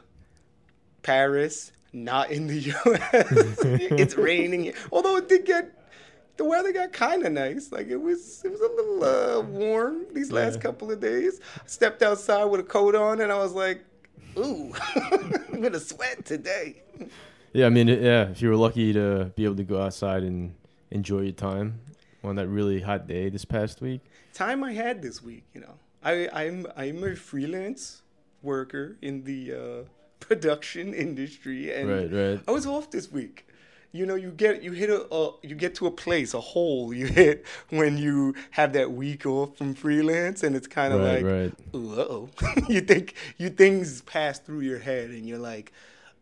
Paris, 1.02 1.73
not 1.92 2.30
in 2.30 2.47
the 2.47 2.59
U.S., 2.87 3.59
it's 3.99 4.16
raining. 4.16 4.73
Although 4.90 5.16
it 5.16 5.28
did 5.28 5.44
get 5.44 5.71
the 6.37 6.44
weather 6.44 6.73
got 6.73 6.92
kind 6.92 7.25
of 7.25 7.33
nice. 7.33 7.71
Like 7.71 7.88
it 7.88 7.97
was, 8.00 8.42
it 8.44 8.50
was 8.50 8.61
a 8.61 8.68
little 8.68 9.04
uh, 9.04 9.40
warm 9.42 10.06
these 10.12 10.33
last 10.33 10.56
Yeah. 10.56 10.61
couple 10.62 10.90
of 10.90 11.00
days. 11.00 11.40
stepped 11.66 12.02
outside 12.02 12.44
with 12.47 12.61
a 12.61 12.64
coat 12.64 12.94
on, 12.94 13.21
and 13.21 13.30
I 13.30 13.38
was 13.38 13.52
like, 13.52 13.85
"Ooh, 14.37 14.73
I'm 14.97 15.61
gonna 15.61 15.78
sweat 15.80 16.25
today." 16.25 16.83
Yeah, 17.52 17.66
I 17.66 17.68
mean, 17.68 17.87
yeah. 17.88 18.30
If 18.30 18.42
you 18.42 18.49
were 18.49 18.56
lucky 18.56 18.92
to 18.94 19.30
be 19.37 19.44
able 19.44 19.56
to 19.56 19.62
go 19.64 19.80
outside 19.80 20.25
and 20.25 20.54
enjoy 20.90 21.21
your 21.21 21.33
time 21.33 21.80
on 22.25 22.35
that 22.37 22.49
really 22.49 22.80
hot 22.80 23.06
day 23.06 23.28
this 23.28 23.44
past 23.44 23.80
week. 23.80 24.00
Time 24.33 24.64
I 24.64 24.73
had 24.73 25.02
this 25.02 25.23
week, 25.23 25.44
you 25.54 25.61
know. 25.61 25.75
I, 26.04 26.28
I'm 26.32 26.66
I'm 26.76 27.02
a 27.04 27.16
freelance 27.16 28.02
worker 28.42 28.96
in 29.02 29.25
the 29.25 29.52
uh, 29.52 29.84
production 30.20 30.94
industry, 30.94 31.73
and 31.73 31.88
Right, 31.88 32.12
right. 32.12 32.40
I 32.46 32.50
was 32.50 32.66
off 32.66 32.90
this 32.90 33.11
week. 33.11 33.46
You 33.92 34.06
know, 34.06 34.16
you 34.16 34.30
get 34.30 34.62
you 34.62 34.73
hit 34.73 34.90
a, 34.90 35.06
a 35.14 35.32
you 35.42 35.54
get 35.54 35.75
to 35.76 35.87
a 35.87 35.90
place, 35.90 36.34
a 36.34 36.40
hole 36.40 36.92
you 37.00 37.06
hit 37.06 37.46
when 37.70 37.96
you 37.96 38.34
have 38.50 38.73
that 38.75 38.92
week 38.92 39.25
off 39.26 39.56
from 39.56 39.75
freelance, 39.75 40.42
and 40.42 40.56
it's 40.56 40.66
kind 40.66 40.92
of 40.92 41.00
Right, 41.00 41.25
like, 41.25 41.52
uh 41.75 41.78
oh. 41.78 42.28
you 42.68 42.80
think 42.80 43.14
you 43.38 43.49
things 43.50 44.02
pass 44.02 44.38
through 44.38 44.61
your 44.61 44.80
head, 44.80 45.11
and 45.11 45.26
you're 45.28 45.38
like, 45.38 45.73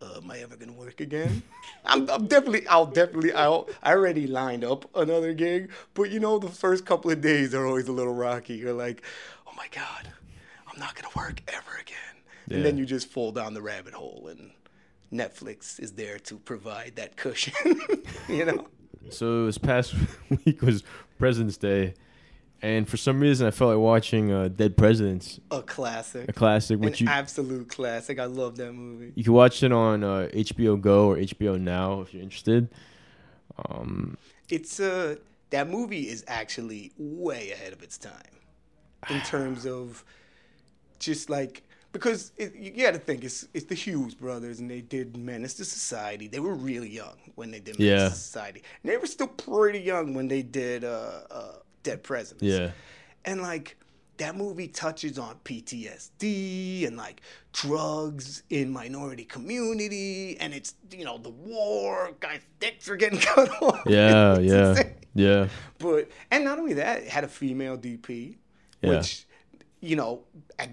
uh, 0.02 0.18
am 0.18 0.30
I 0.30 0.38
ever 0.40 0.56
gonna 0.56 0.72
work 0.72 1.00
again? 1.00 1.42
I'm, 1.84 2.08
I'm 2.10 2.26
definitely, 2.26 2.66
I'll 2.68 2.86
definitely, 2.86 3.32
I'll, 3.32 3.68
I 3.82 3.92
already 3.92 4.26
lined 4.26 4.64
up 4.64 4.88
another 4.94 5.32
gig, 5.32 5.70
but 5.94 6.10
you 6.10 6.20
know, 6.20 6.38
the 6.38 6.48
first 6.48 6.84
couple 6.84 7.10
of 7.10 7.20
days 7.20 7.54
are 7.54 7.66
always 7.66 7.88
a 7.88 7.92
little 7.92 8.14
rocky. 8.14 8.54
You're 8.54 8.72
like, 8.72 9.02
my 9.62 9.68
god, 9.68 10.08
I'm 10.66 10.78
not 10.78 10.96
gonna 10.96 11.14
work 11.16 11.40
ever 11.46 11.78
again, 11.80 11.96
and 12.50 12.64
then 12.64 12.76
you 12.76 12.84
just 12.84 13.06
fall 13.08 13.30
down 13.30 13.54
the 13.54 13.62
rabbit 13.62 13.94
hole 13.94 14.28
and. 14.30 14.50
Netflix 15.12 15.78
is 15.78 15.92
there 15.92 16.18
to 16.20 16.38
provide 16.38 16.96
that 16.96 17.18
cushion, 17.18 17.52
you 18.30 18.46
know. 18.46 18.66
So 19.10 19.44
this 19.44 19.58
past 19.58 19.94
week 20.46 20.62
was 20.62 20.84
President's 21.18 21.58
Day, 21.58 21.92
and 22.62 22.88
for 22.88 22.96
some 22.96 23.20
reason 23.20 23.46
I 23.46 23.50
felt 23.50 23.72
like 23.72 23.78
watching 23.78 24.32
uh, 24.32 24.48
Dead 24.48 24.74
Presidents, 24.74 25.38
A 25.50 25.60
classic, 25.60 26.30
a 26.30 26.32
classic, 26.32 26.82
an 26.82 26.94
you 26.96 27.08
absolute 27.08 27.68
classic. 27.68 28.18
I 28.18 28.24
love 28.24 28.56
that 28.56 28.72
movie. 28.72 29.12
you 29.14 29.22
can 29.24 29.34
watch 29.34 29.62
it 29.62 29.70
on 29.70 30.02
uh, 30.02 30.30
HBO 30.32 30.80
Go 30.80 31.10
or 31.10 31.18
HBO 31.18 31.60
Now 31.60 32.00
if 32.00 32.14
you're 32.14 32.22
interested. 32.22 32.70
Um, 33.68 34.16
It's 34.48 34.80
uh 34.80 35.16
that 35.50 35.68
movie 35.68 36.08
is 36.08 36.24
actually 36.26 36.92
way 36.96 37.50
ahead 37.50 37.74
of 37.74 37.82
its 37.82 37.98
time 37.98 38.32
in 39.10 39.20
terms 39.22 39.66
of 39.66 40.04
just 40.98 41.28
like 41.30 41.62
because 41.92 42.32
it, 42.38 42.54
you 42.54 42.70
got 42.84 42.92
to 42.94 42.98
think 42.98 43.22
it's 43.24 43.46
it's 43.52 43.66
the 43.66 43.74
Hughes 43.74 44.14
brothers 44.14 44.60
and 44.60 44.70
they 44.70 44.80
did 44.80 45.16
Menace 45.16 45.54
to 45.54 45.64
Society. 45.64 46.26
They 46.28 46.40
were 46.40 46.54
really 46.54 46.88
young 46.88 47.16
when 47.34 47.50
they 47.50 47.60
did 47.60 47.78
Menace 47.78 48.00
Yeah. 48.02 48.08
to 48.08 48.14
Society. 48.14 48.62
And 48.82 48.90
they 48.92 48.96
were 48.96 49.06
still 49.06 49.26
pretty 49.26 49.80
young 49.80 50.14
when 50.14 50.28
they 50.28 50.42
did 50.42 50.84
uh, 50.84 51.20
uh, 51.30 51.52
Dead 51.82 52.02
Presidents. 52.02 52.44
yeah, 52.44 52.70
And 53.24 53.42
like 53.42 53.76
that 54.18 54.36
movie 54.36 54.68
touches 54.68 55.18
on 55.18 55.36
PTSD 55.44 56.86
and 56.86 56.96
like 56.96 57.20
drugs 57.52 58.42
in 58.50 58.70
minority 58.70 59.24
community 59.24 60.36
and 60.40 60.54
it's 60.54 60.74
you 60.90 61.04
know 61.04 61.18
the 61.18 61.30
war 61.30 62.12
guys 62.20 62.40
dicks 62.60 62.88
are 62.88 62.96
getting 62.96 63.18
cut 63.34 63.50
off. 63.62 63.80
yeah, 63.86 64.38
yeah, 64.38 64.70
insane. 64.70 64.94
yeah, 65.14 65.48
But 65.78 66.10
and 66.30 66.44
not 66.44 66.58
only 66.58 66.74
that, 66.74 67.02
it 67.02 67.08
had 67.08 67.24
a 67.24 67.28
female 67.28 67.76
DP, 67.76 68.36
Yeah. 68.82 68.90
which 68.98 69.26
you 69.80 69.96
know 69.96 70.22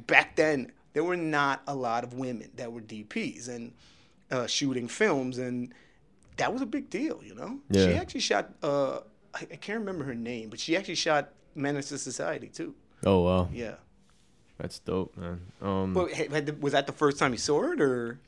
back 0.08 0.36
then 0.36 0.72
there 0.94 1.04
were 1.04 1.18
not 1.18 1.62
a 1.68 1.76
lot 1.76 2.04
of 2.04 2.14
women 2.14 2.50
that 2.56 2.72
were 2.72 2.82
DPs 2.82 3.48
and 3.48 3.74
uh, 4.32 4.48
shooting 4.48 4.88
films, 4.88 5.38
and 5.38 5.74
that 6.38 6.52
was 6.54 6.62
a 6.62 6.66
big 6.66 6.90
deal. 6.90 7.22
You 7.24 7.36
know, 7.36 7.60
she 7.74 7.94
actually 7.96 8.22
shot. 8.22 8.50
Uh, 8.62 9.00
I, 9.34 9.42
I 9.52 9.56
can't 9.58 9.80
remember 9.80 10.04
her 10.06 10.16
name, 10.16 10.50
but 10.50 10.60
she 10.60 10.76
actually 10.76 10.96
shot 10.96 11.30
Menace 11.56 11.90
to 11.90 11.98
Society 11.98 12.48
too. 12.48 12.74
Oh 13.06 13.22
wow, 13.22 13.50
Yeah. 13.54 13.76
that's 14.58 14.80
dope, 14.80 15.16
man. 15.18 15.42
Um, 15.62 15.94
But 15.94 16.12
had 16.12 16.62
was 16.62 16.74
that 16.74 16.86
the 16.88 16.94
first 16.94 17.18
time 17.20 17.32
you 17.32 17.38
saw 17.38 17.72
it, 17.72 17.80
or 17.82 18.20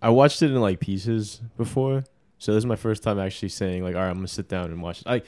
I 0.00 0.10
watched 0.10 0.42
it 0.42 0.50
in 0.50 0.60
like 0.60 0.80
pieces 0.80 1.40
before, 1.56 2.04
so 2.38 2.52
this 2.52 2.58
is 2.62 2.66
my 2.66 2.76
first 2.76 3.02
time 3.02 3.18
actually 3.18 3.48
saying 3.50 3.82
like, 3.84 3.94
all 3.94 4.02
right, 4.02 4.10
I'm 4.10 4.16
gonna 4.16 4.28
sit 4.28 4.48
down 4.48 4.66
and 4.66 4.82
watch 4.82 5.00
it. 5.00 5.06
Like, 5.06 5.24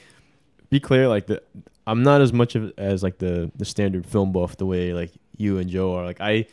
be 0.69 0.79
clear, 0.79 1.07
like 1.07 1.27
the 1.27 1.41
I'm 1.87 2.01
not 2.03 2.21
as 2.21 2.33
much 2.33 2.55
of 2.55 2.73
as 2.77 3.03
like 3.03 3.17
the 3.19 3.51
the 3.55 3.65
standard 3.65 4.05
film 4.05 4.31
buff 4.31 4.57
the 4.57 4.65
way 4.65 4.93
like 4.93 5.11
you 5.37 5.57
and 5.57 5.69
Joe 5.69 5.93
are. 5.95 6.05
Like 6.05 6.21
I, 6.21 6.45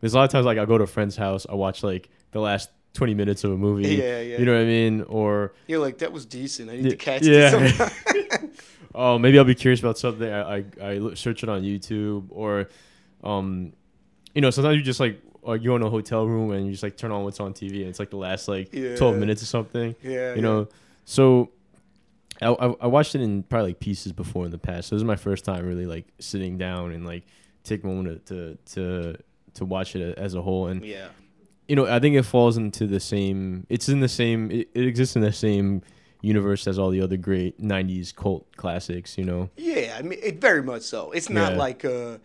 there's 0.00 0.14
a 0.14 0.16
lot 0.16 0.24
of 0.24 0.30
times 0.30 0.46
like 0.46 0.58
I'll 0.58 0.66
go 0.66 0.78
to 0.78 0.84
a 0.84 0.88
friend's 0.88 1.16
house, 1.16 1.46
I 1.48 1.54
watch 1.54 1.82
like 1.82 2.08
the 2.32 2.40
last 2.40 2.70
20 2.94 3.14
minutes 3.14 3.44
of 3.44 3.52
a 3.52 3.56
movie. 3.56 3.88
Yeah, 3.96 4.20
yeah. 4.20 4.38
You 4.38 4.44
know 4.46 4.52
what 4.54 4.62
I 4.62 4.64
mean? 4.64 5.02
Or 5.02 5.52
you're 5.66 5.78
like 5.80 5.98
that 5.98 6.12
was 6.12 6.24
decent? 6.26 6.70
I 6.70 6.76
need 6.76 6.84
Yeah, 6.84 6.90
to 6.90 6.96
catch 6.96 7.22
yeah. 7.22 7.50
this. 7.50 7.92
oh, 8.94 9.18
maybe 9.18 9.38
I'll 9.38 9.44
be 9.44 9.54
curious 9.54 9.80
about 9.80 9.98
something. 9.98 10.30
I 10.32 10.56
I, 10.58 10.64
I 10.82 11.14
search 11.14 11.42
it 11.42 11.48
on 11.48 11.62
YouTube 11.62 12.26
or, 12.30 12.68
um, 13.22 13.72
you 14.34 14.40
know, 14.40 14.50
sometimes 14.50 14.76
you 14.76 14.82
just 14.82 15.00
like. 15.00 15.20
Like 15.40 15.62
you're 15.62 15.76
in 15.76 15.82
a 15.82 15.88
hotel 15.88 16.26
room 16.26 16.50
and 16.50 16.66
you 16.66 16.72
just 16.72 16.82
like 16.82 16.96
turn 16.98 17.10
on 17.10 17.22
what's 17.24 17.40
on 17.40 17.54
TV 17.54 17.76
and 17.80 17.86
it's 17.88 17.98
like 17.98 18.10
the 18.10 18.18
last 18.18 18.48
like 18.48 18.74
Yeah. 18.74 18.96
12 18.96 19.16
minutes 19.16 19.40
or 19.42 19.46
something. 19.46 19.94
yeah, 20.02 20.34
you 20.34 20.42
know 20.42 20.68
so 21.06 21.48
I, 22.42 22.48
I 22.48 22.74
I 22.82 22.86
watched 22.86 23.14
it 23.14 23.20
in 23.20 23.42
probably 23.42 23.70
like 23.70 23.80
pieces 23.80 24.12
before 24.12 24.44
in 24.44 24.50
the 24.50 24.58
past 24.58 24.88
so 24.88 24.94
this 24.94 25.00
is 25.00 25.04
my 25.04 25.16
first 25.16 25.44
time 25.44 25.66
really 25.66 25.86
like 25.86 26.06
sitting 26.18 26.56
down 26.58 26.92
and 26.92 27.04
like 27.06 27.24
take 27.64 27.82
a 27.84 27.86
moment 27.86 28.26
to 28.26 28.56
to 28.74 29.16
to 29.54 29.64
watch 29.64 29.96
it 29.96 30.16
as 30.18 30.34
a 30.34 30.42
whole 30.42 30.68
and 30.68 30.84
yeah. 30.84 31.08
you 31.66 31.74
know 31.76 31.86
i 31.86 31.98
think 31.98 32.14
it 32.14 32.22
falls 32.22 32.56
into 32.56 32.86
the 32.86 33.00
same 33.00 33.66
it's 33.68 33.88
in 33.88 34.00
the 34.00 34.08
same 34.08 34.50
it, 34.50 34.68
it 34.74 34.86
exists 34.86 35.16
in 35.16 35.22
the 35.22 35.32
same 35.32 35.82
universe 36.22 36.66
as 36.66 36.78
all 36.78 36.90
the 36.90 37.00
other 37.00 37.16
great 37.16 37.60
90s 37.60 38.14
cult 38.14 38.46
classics 38.56 39.16
you 39.18 39.24
know 39.24 39.50
Yeah, 39.56 39.96
I 39.98 40.02
mean, 40.02 40.18
it 40.22 40.40
very 40.40 40.62
much 40.62 40.82
so. 40.82 41.12
It's 41.12 41.30
not 41.30 41.52
Yeah. 41.52 41.58
like 41.58 41.84
a 41.84 42.20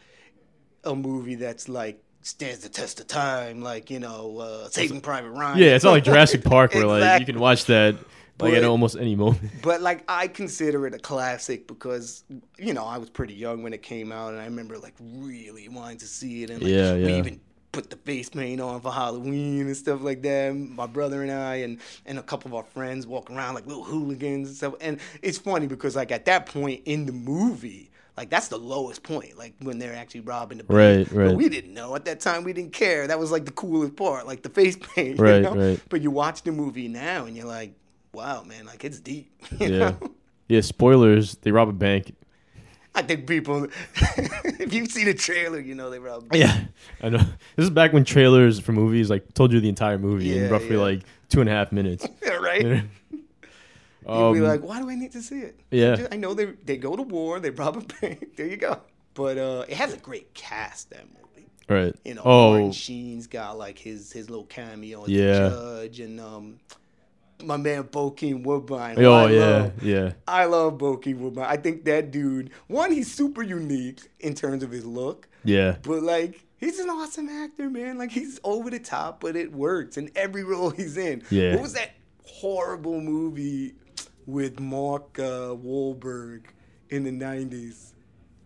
a 0.84 0.96
movie 0.96 1.36
that's 1.36 1.70
like 1.70 2.01
stands 2.24 2.60
the 2.60 2.70
test 2.70 3.00
of 3.00 3.08
time, 3.08 3.62
like 3.62 3.89
you 3.91 4.00
know, 4.00 4.39
uh, 4.39 4.70
Saving 4.70 5.01
Private 5.01 5.32
Ryan. 5.32 5.58
yeah 5.60 5.75
it's 5.75 5.84
not 5.84 5.91
like 5.91 6.03
jurassic 6.12 6.43
park 6.43 6.74
where 6.74 6.88
like 6.88 7.20
you 7.20 7.25
can 7.25 7.39
watch 7.39 7.65
that 7.65 7.96
like 8.40 8.54
at 8.54 8.62
But- 8.62 8.68
almost 8.70 8.98
any 8.98 9.16
moment 9.16 9.52
But 9.62 9.82
like, 9.82 10.04
I 10.08 10.28
consider 10.28 10.86
it 10.88 10.94
a 10.94 11.00
classic 11.00 11.68
because 11.68 12.24
you 12.58 12.74
know 12.74 12.86
I 12.86 12.98
was 12.98 13.10
pretty 13.10 13.34
young 13.36 13.63
when 13.63 13.74
it 13.74 13.82
came 13.84 14.12
out, 14.12 14.34
and 14.34 14.42
I 14.42 14.46
remember 14.46 14.78
like 14.78 14.96
really 15.00 15.68
wanting 15.70 15.98
to 16.00 16.08
see 16.08 16.44
it. 16.44 16.50
And 16.50 16.62
like, 16.62 16.72
Yeah, 16.72 16.94
we 16.96 17.13
even 17.13 17.40
put 17.72 17.90
the 17.90 17.96
face 17.96 18.30
paint 18.30 18.62
on 18.62 18.80
for 18.82 18.92
Halloween 18.92 19.62
and 19.66 19.75
stuff 19.75 20.02
like 20.04 20.22
that. 20.22 20.54
My 20.56 20.86
brother 20.86 21.22
and 21.24 21.32
I, 21.32 21.56
and 21.58 21.80
and 22.06 22.20
a 22.20 22.24
couple 22.24 22.50
of 22.50 22.56
our 22.56 22.63
friends 22.63 23.08
walk 23.08 23.32
around 23.32 23.56
like 23.56 23.66
little 23.66 23.84
hooligans 23.84 24.48
and 24.50 24.58
stuff. 24.58 24.75
And 24.82 25.00
it's 25.22 25.38
funny 25.38 25.68
because 25.68 25.96
like 25.96 26.12
at 26.12 26.25
that 26.25 26.46
point 26.48 26.82
in 26.86 27.06
the 27.06 27.13
movie. 27.13 27.90
Like 28.16 28.30
that's 28.30 28.48
the 28.50 28.60
lowest 28.60 29.02
point, 29.02 29.40
like 29.40 29.56
when 29.63 29.80
they're 29.80 29.96
actually 29.96 30.20
robbing 30.22 30.60
the 30.60 30.63
bank. 30.66 30.78
Right, 30.78 31.08
But 31.10 31.18
right. 31.30 31.36
we 31.36 31.50
didn't 31.50 31.74
know 31.74 31.96
at 31.96 32.06
that 32.06 32.20
time. 32.20 32.44
We 32.44 32.54
didn't 32.54 32.72
care. 32.74 33.08
That 33.08 33.18
was 33.18 33.32
like 33.32 33.44
the 33.46 33.52
coolest 33.54 33.96
part, 33.96 34.28
like 34.28 34.44
the 34.44 34.50
face 34.50 34.78
paint. 34.96 35.20
Right, 35.20 35.38
you 35.38 35.42
know? 35.42 35.56
right. 35.56 35.82
But 35.90 36.02
you 36.02 36.12
watch 36.12 36.44
the 36.44 36.52
movie 36.52 36.88
now, 36.88 37.25
and 37.25 37.36
you're 37.36 37.48
like, 37.48 37.74
wow, 38.13 38.43
man, 38.43 38.65
like 38.65 38.84
it's 38.86 39.00
deep. 39.00 39.32
yeah 39.60 39.67
know? 39.67 39.98
yeah 40.48 40.62
spoilers 40.62 41.36
they 41.38 41.51
rob 41.51 41.70
a 41.70 41.74
bank 41.74 42.15
I 42.96 43.01
think 43.01 43.25
people, 43.25 43.65
if 43.96 44.72
you 44.72 44.86
see 44.86 45.03
the 45.03 45.15
trailer, 45.15 45.60
you 45.60 45.74
know 45.74 45.89
they 45.89 45.98
rob. 45.98 46.27
Yeah, 46.32 46.65
I 47.01 47.10
know. 47.10 47.17
This 47.55 47.63
is 47.63 47.72
back 47.72 47.91
when 47.91 48.03
trailers 48.05 48.60
for 48.60 48.72
movies 48.72 49.10
like 49.10 49.34
told 49.34 49.51
you 49.51 49.60
the 49.60 49.67
entire 49.67 49.98
movie 49.98 50.25
Yeah, 50.25 50.46
in 50.46 50.51
roughly 50.51 50.75
yeah. 50.75 50.82
like 50.82 51.01
two 51.27 51.41
and 51.41 51.50
a 51.50 51.51
half 51.53 51.72
minutes. 51.72 52.05
Yeah, 52.24 52.34
right. 52.34 52.62
You'd 52.62 52.84
um, 54.05 54.34
be 54.34 54.41
like, 54.41 54.62
why 54.62 54.79
do 54.79 54.89
I 54.91 54.96
need 54.96 55.12
to 55.13 55.24
see 55.24 55.39
it? 55.39 55.60
yeah. 55.72 55.93
I, 55.93 55.96
just- 55.96 56.13
I 56.13 56.17
know 56.17 56.36
they 56.36 56.46
they 56.65 56.77
go 56.77 56.96
to 56.96 57.01
war, 57.01 57.39
they 57.39 57.50
rob 57.50 57.77
a 57.77 57.82
bank. 58.00 58.36
There 58.36 58.46
you 58.46 58.58
go. 58.58 58.79
But 59.15 59.39
uh, 59.39 59.65
it 59.67 59.75
has 59.75 59.93
a 59.96 59.98
great 59.98 60.32
cast. 60.36 60.91
That 60.91 61.05
movie. 61.08 61.48
right. 61.67 61.96
You 62.05 62.13
know, 62.13 62.22
oh, 62.25 62.51
Martin 62.51 62.72
Sheen's 62.74 63.25
got 63.25 63.58
like 63.58 63.79
his 63.79 64.12
his 64.12 64.29
little 64.29 64.46
cameo 64.46 65.01
as 65.05 65.10
Yeah. 65.10 65.39
the 65.39 65.50
judge, 65.50 66.00
and 66.00 66.20
um, 66.20 66.60
my 67.44 67.58
man 67.58 67.84
Bokeem 67.86 68.44
Woodbine. 68.44 69.04
oh 69.04 69.13
I 69.13 69.32
yeah, 69.32 69.40
love. 69.46 69.84
yeah, 69.84 70.12
I 70.28 70.46
love 70.46 70.78
Bokeem 70.78 71.18
Woodbine. 71.18 71.46
I 71.46 71.58
think 71.58 71.86
that 71.86 72.12
dude. 72.12 72.52
One, 72.68 72.92
he's 72.92 73.12
super 73.13 73.44
unique 73.44 74.02
in 74.20 74.34
terms 74.36 74.63
of 74.63 74.72
his 74.72 74.86
look. 74.86 75.28
yeah, 75.44 75.75
But 75.82 76.04
like 76.04 76.46
he's 76.58 76.80
an 76.80 76.90
awesome 76.90 77.28
actor, 77.30 77.70
man. 77.70 77.98
Like 77.98 78.12
he's 78.12 78.40
over 78.44 78.70
the 78.70 78.80
top, 78.80 79.20
but 79.20 79.36
it 79.36 79.52
works 79.52 79.98
in 79.98 80.10
every 80.16 80.44
role 80.52 80.70
he's 80.70 80.98
in. 80.98 81.24
Yeah. 81.30 81.54
What 81.56 81.63
was 81.63 81.74
that 81.74 81.92
horrible 82.25 83.02
movie 83.02 83.74
with 84.25 84.60
Mark 84.60 85.20
uh, 85.20 85.54
Wahlberg 85.56 86.44
in 86.90 87.04
the 87.04 87.12
'90s? 87.12 87.90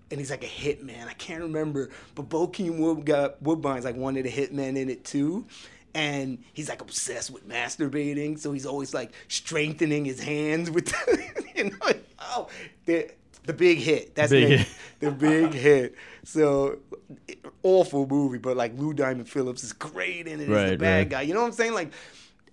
And 0.09 0.21
he's 0.21 0.31
like 0.31 0.43
a 0.45 0.47
hitman. 0.47 1.05
I 1.07 1.13
can't 1.13 1.41
remember, 1.43 1.89
but 2.15 2.29
Bokeem 2.29 2.79
Wood 2.79 3.05
got 3.05 3.41
Woodbine's 3.41 3.83
like 3.83 3.97
one 3.97 4.15
of 4.15 4.23
the 4.23 4.29
hitmen 4.31 4.77
in 4.77 4.89
it 4.89 5.03
too. 5.03 5.45
And 5.93 6.43
he's 6.53 6.69
like 6.69 6.81
obsessed 6.81 7.31
with 7.31 7.47
masturbating, 7.47 8.37
so 8.37 8.51
he's 8.51 8.65
always 8.65 8.93
like 8.93 9.11
strengthening 9.29 10.05
his 10.05 10.19
hands 10.21 10.69
with, 10.69 10.93
you 11.55 11.65
know, 11.65 11.91
oh, 12.19 12.49
the 12.85 13.09
the 13.45 13.53
big 13.53 13.79
hit. 13.79 14.13
That's 14.13 14.31
Big 14.31 14.47
the, 14.49 14.57
hit. 14.57 14.67
the 14.99 15.11
big 15.11 15.53
hit. 15.53 15.95
So 16.23 16.79
awful 17.63 18.05
movie, 18.05 18.37
but 18.37 18.57
like 18.57 18.77
Lou 18.77 18.93
Diamond 18.93 19.29
Phillips 19.29 19.63
is 19.63 19.73
great 19.73 20.27
in 20.27 20.41
it. 20.41 20.49
Right, 20.49 20.61
He's 20.63 20.71
the 20.71 20.77
bad 20.77 20.97
right. 20.97 21.09
guy. 21.09 21.21
You 21.21 21.33
know 21.33 21.41
what 21.41 21.47
I'm 21.47 21.53
saying? 21.53 21.73
Like, 21.73 21.91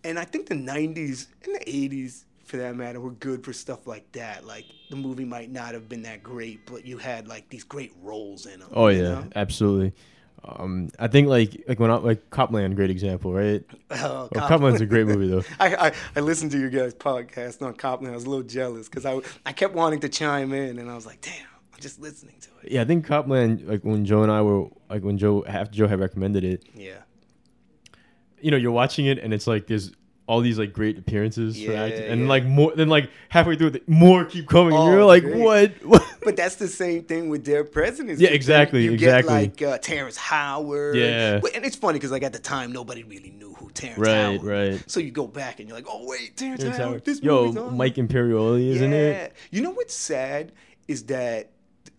and 0.04 0.18
I 0.18 0.24
think 0.24 0.46
the 0.48 0.54
'90s 0.54 1.26
and 1.44 1.54
the 1.56 1.60
'80s 1.60 2.24
for 2.44 2.58
that 2.58 2.76
matter, 2.76 3.00
were 3.00 3.10
good 3.10 3.44
for 3.44 3.52
stuff 3.52 3.86
like 3.86 4.10
that. 4.12 4.46
Like 4.46 4.66
the 4.90 4.96
movie 4.96 5.24
might 5.24 5.50
not 5.50 5.74
have 5.74 5.88
been 5.88 6.02
that 6.02 6.22
great, 6.22 6.66
but 6.66 6.86
you 6.86 6.98
had 6.98 7.26
like 7.26 7.48
these 7.48 7.64
great 7.64 7.92
roles 8.02 8.46
in 8.46 8.60
them. 8.60 8.68
Oh 8.72 8.88
yeah, 8.88 9.02
know? 9.02 9.28
absolutely. 9.34 9.92
Um, 10.46 10.90
I 10.98 11.08
think 11.08 11.28
like 11.28 11.64
like 11.66 11.80
when 11.80 11.90
I, 11.90 11.94
like 11.96 12.28
Copland, 12.30 12.76
great 12.76 12.90
example, 12.90 13.32
right? 13.32 13.64
Oh, 13.90 14.28
Cop- 14.34 14.48
Copland's 14.48 14.80
a 14.80 14.86
great 14.86 15.06
movie 15.06 15.28
though. 15.28 15.42
I, 15.60 15.86
I, 15.88 15.92
I 16.16 16.20
listened 16.20 16.50
to 16.52 16.58
your 16.58 16.68
guys' 16.70 16.94
podcast 16.94 17.62
on 17.62 17.74
Copland. 17.74 18.12
I 18.12 18.16
was 18.16 18.24
a 18.26 18.30
little 18.30 18.44
jealous 18.44 18.88
because 18.88 19.06
I, 19.06 19.20
I 19.46 19.52
kept 19.52 19.74
wanting 19.74 20.00
to 20.00 20.08
chime 20.08 20.52
in, 20.52 20.78
and 20.78 20.90
I 20.90 20.94
was 20.94 21.06
like, 21.06 21.20
damn, 21.22 21.32
I'm 21.72 21.80
just 21.80 21.98
listening 22.00 22.34
to 22.40 22.48
it. 22.62 22.72
Yeah, 22.72 22.82
I 22.82 22.84
think 22.84 23.06
Copland 23.06 23.66
like 23.66 23.82
when 23.82 24.04
Joe 24.04 24.22
and 24.22 24.30
I 24.32 24.42
were 24.42 24.66
like 24.90 25.02
when 25.02 25.16
Joe 25.16 25.44
after 25.46 25.74
Joe 25.74 25.88
had 25.88 26.00
recommended 26.00 26.44
it, 26.44 26.64
Yeah. 26.74 26.98
you 28.40 28.50
know, 28.50 28.56
you're 28.58 28.72
watching 28.72 29.06
it 29.06 29.18
and 29.18 29.32
it's 29.32 29.46
like 29.46 29.66
there's 29.66 29.92
all 30.26 30.40
these 30.40 30.58
like 30.58 30.72
great 30.72 30.96
appearances 30.98 31.54
for 31.62 31.72
Yeah, 31.72 31.84
and 31.84 32.22
yeah. 32.22 32.28
like 32.28 32.44
more 32.46 32.72
then 32.74 32.88
like 32.88 33.10
halfway 33.28 33.56
through 33.56 33.68
it, 33.68 33.86
more 33.88 34.24
keep 34.24 34.48
coming, 34.48 34.72
and 34.72 34.82
Oh, 34.82 34.90
you're 34.90 35.04
like, 35.04 35.22
great. 35.22 35.72
what? 35.84 36.02
But 36.22 36.36
that's 36.36 36.54
the 36.56 36.68
same 36.68 37.02
thing 37.04 37.28
with 37.28 37.44
their 37.44 37.62
presidents. 37.64 38.20
Yeah, 38.22 38.30
exactly, 38.30 38.84
You 38.84 38.92
exactly. 38.92 39.48
get 39.48 39.60
like 39.60 39.62
uh, 39.74 39.78
Terrence 39.78 40.16
Howard. 40.16 40.96
Yeah. 40.96 41.40
And 41.54 41.64
it's 41.66 41.76
funny 41.76 41.98
because 41.98 42.10
like 42.10 42.22
at 42.22 42.32
the 42.32 42.38
time 42.38 42.72
nobody 42.72 43.02
really 43.02 43.30
knew 43.32 43.52
who 43.54 43.70
Terrence 43.72 43.98
Right, 43.98 44.14
Howard. 44.14 44.40
was. 44.42 44.48
right. 44.80 44.84
So 44.90 45.00
you 45.00 45.10
go 45.10 45.26
back 45.26 45.60
and 45.60 45.68
you're 45.68 45.76
like, 45.76 45.86
oh 45.88 46.06
wait, 46.08 46.36
Terrence, 46.36 46.60
Terrence 46.60 46.78
Howard. 46.78 46.88
Howard. 46.90 47.04
This 47.04 47.20
Yo, 47.20 47.44
movie's 47.46 47.56
awesome. 47.58 47.76
Mike 47.76 47.94
Imperioli, 47.96 48.68
isn't 48.68 48.92
yeah. 48.92 48.96
it? 48.98 49.36
You 49.50 49.60
know 49.60 49.72
what's 49.72 49.94
sad 49.94 50.52
is 50.88 51.04
that 51.04 51.50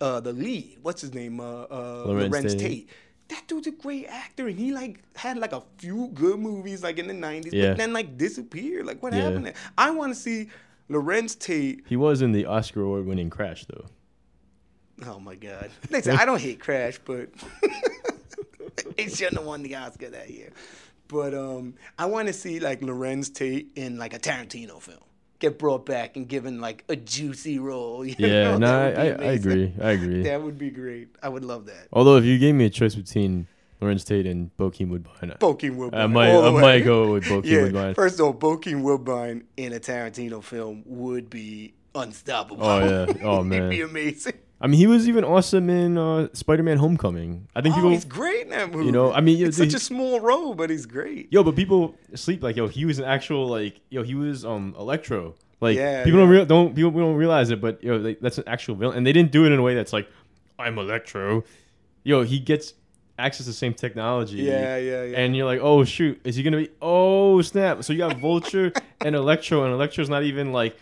uh, 0.02 0.20
the 0.20 0.34
lead, 0.34 0.80
what's 0.82 1.02
his 1.02 1.14
name, 1.14 1.40
uh, 1.40 1.44
uh, 1.64 2.08
Larenz 2.08 2.30
Larenz, 2.32 2.50
Tate. 2.52 2.60
Tate. 2.60 2.90
That 3.30 3.44
dude's 3.48 3.68
a 3.68 3.72
great 3.72 4.06
actor, 4.08 4.48
and 4.48 4.58
he 4.58 4.72
like 4.72 5.00
had 5.16 5.38
like 5.38 5.52
a 5.52 5.64
few 5.78 6.10
good 6.14 6.40
movies 6.40 6.84
like 6.84 7.00
in 7.00 7.08
the 7.08 7.14
'90s, 7.14 7.52
Yeah. 7.52 7.70
but 7.70 7.78
then 7.78 7.92
like 7.94 8.18
disappeared. 8.18 8.86
Like 8.86 9.02
what 9.02 9.14
Yeah. 9.14 9.22
happened? 9.24 9.48
There? 9.48 9.54
I 9.78 9.90
want 9.92 10.14
to 10.14 10.20
see 10.20 10.50
Larenz 10.90 11.38
Tate. 11.38 11.84
He 11.88 11.96
was 11.96 12.22
in 12.22 12.32
the 12.34 12.46
Oscar 12.46 12.82
award 12.82 13.06
winning 13.08 13.30
Crash 13.32 13.66
though. 13.66 13.86
Oh 15.08 15.20
my 15.20 15.36
God! 15.36 15.72
Listen, 15.90 16.16
I 16.18 16.26
don't 16.26 16.40
hate 16.40 16.60
Crash, 16.60 17.00
but 17.04 17.30
it 18.98 19.16
shouldn't 19.16 19.38
have 19.38 19.46
won 19.46 19.64
the 19.64 19.76
Oscar 19.76 20.10
that 20.10 20.30
year. 20.30 20.52
But 21.08 21.34
um, 21.34 21.76
I 22.00 22.06
want 22.06 22.28
to 22.28 22.34
see 22.34 22.60
like 22.60 22.82
Larenz 22.82 23.34
Tate 23.34 23.70
in 23.76 23.98
like 23.98 24.14
a 24.14 24.20
Tarantino 24.20 24.82
film. 24.82 25.00
Get 25.40 25.60
brought 25.60 25.86
back 25.86 26.16
and 26.16 26.28
given 26.28 26.62
like 26.62 26.84
a 26.88 26.96
juicy 26.96 27.60
role. 27.60 28.06
Yeah, 28.18 28.52
know? 28.52 28.58
no, 28.60 28.80
I, 28.80 28.90
I, 28.90 29.06
I 29.08 29.32
agree. 29.34 29.74
I 29.82 29.92
agree. 29.92 30.24
That 30.24 30.42
would 30.42 30.58
be 30.58 30.70
great. 30.70 31.10
I 31.22 31.30
would 31.30 31.44
love 31.44 31.66
that. 31.66 31.88
Although 31.92 32.16
if 32.18 32.24
you 32.24 32.38
gave 32.40 32.56
me 32.56 32.66
a 32.66 32.70
choice 32.70 32.96
between 32.96 33.48
Larenz 33.82 34.06
Tate 34.06 34.26
and 34.26 34.56
Bokeem 34.58 34.90
Woodbine, 34.90 35.32
I- 35.32 35.36
Bokeem 35.36 35.76
Woodbine. 35.76 36.02
I 36.02 36.08
might, 36.08 36.30
I 36.34 36.50
might 36.52 36.80
go 36.86 37.12
with 37.12 37.26
Bokeem 37.26 37.46
Yeah, 37.52 37.62
Woodbine. 37.64 37.94
first 37.96 38.20
of 38.20 38.26
all, 38.26 38.34
Bokeem 38.34 38.82
Woodbine 38.82 39.44
in 39.58 39.74
a 39.74 39.80
Tarantino 39.80 40.42
film 40.42 40.84
would 40.86 41.30
be 41.30 41.74
unstoppable. 41.94 42.66
Oh, 42.66 42.80
yeah. 43.08 43.14
Oh, 43.24 43.44
man. 43.44 43.72
He'd 43.72 43.78
be 43.78 43.82
amazing. 43.82 44.34
I 44.62 44.68
mean, 44.68 44.80
he 44.80 44.88
was 44.88 45.08
even 45.10 45.24
awesome 45.26 45.70
in 45.70 45.98
uh, 45.98 46.30
Spider-Man: 46.34 46.78
Homecoming. 46.78 47.48
I 47.56 47.62
think 47.62 47.74
Oh, 47.74 47.78
people, 47.78 47.90
he's 47.92 48.06
great 48.06 48.44
in 48.44 48.50
that 48.50 48.72
movie. 48.72 48.86
you 48.86 48.92
know, 48.92 49.12
I 49.12 49.20
mean, 49.22 49.46
it's 49.46 49.58
dude, 49.58 49.72
such 49.72 49.80
a 49.82 49.84
small 49.84 50.20
role, 50.22 50.54
but 50.56 50.70
he's 50.70 50.86
great. 50.86 51.28
yo, 51.32 51.44
but 51.44 51.56
people 51.56 51.96
sleep 52.16 52.42
like, 52.42 52.56
yo, 52.56 52.68
he 52.68 52.86
was 52.86 52.98
an 53.00 53.06
actual 53.06 53.48
like, 53.48 53.82
yo, 53.90 54.02
he 54.04 54.16
was 54.16 54.46
um 54.46 54.74
Electro. 54.80 55.36
Like, 55.62 55.78
Yeah, 55.78 56.04
people 56.04 56.20
yeah. 56.20 56.26
don't 56.26 56.32
real 56.32 56.46
don't 56.46 56.76
people 56.76 56.92
don't 56.92 57.16
realize 57.16 57.50
it, 57.50 57.60
but 57.60 57.84
yo, 57.84 57.98
like, 57.98 58.20
that's 58.22 58.38
an 58.38 58.46
actual 58.48 58.76
villain, 58.76 58.98
and 58.98 59.06
they 59.06 59.14
didn't 59.14 59.32
do 59.32 59.46
it 59.46 59.52
in 59.52 59.60
a 59.60 59.62
way 59.62 59.76
that's 59.76 59.94
like, 59.94 60.10
I'm 60.58 60.78
Electro. 60.78 61.44
Yo, 62.04 62.24
he 62.24 62.40
gets 62.40 62.74
access 63.20 63.46
to 63.46 63.50
the 63.50 63.56
same 63.56 63.74
technology. 63.74 64.38
Yeah, 64.38 64.78
yeah, 64.78 65.04
yeah. 65.04 65.18
And 65.18 65.36
you're 65.36 65.46
like, 65.46 65.60
oh 65.62 65.84
shoot, 65.84 66.20
is 66.24 66.36
he 66.38 66.44
gonna 66.44 66.58
be? 66.58 66.70
Oh 66.82 67.42
snap! 67.42 67.84
So 67.84 67.92
you 67.94 68.00
got 68.00 68.18
Vulture 68.20 68.72
and 69.02 69.16
Electro, 69.16 69.64
and 69.66 69.74
Electro's 69.74 70.10
not 70.10 70.24
even 70.24 70.54
like, 70.54 70.78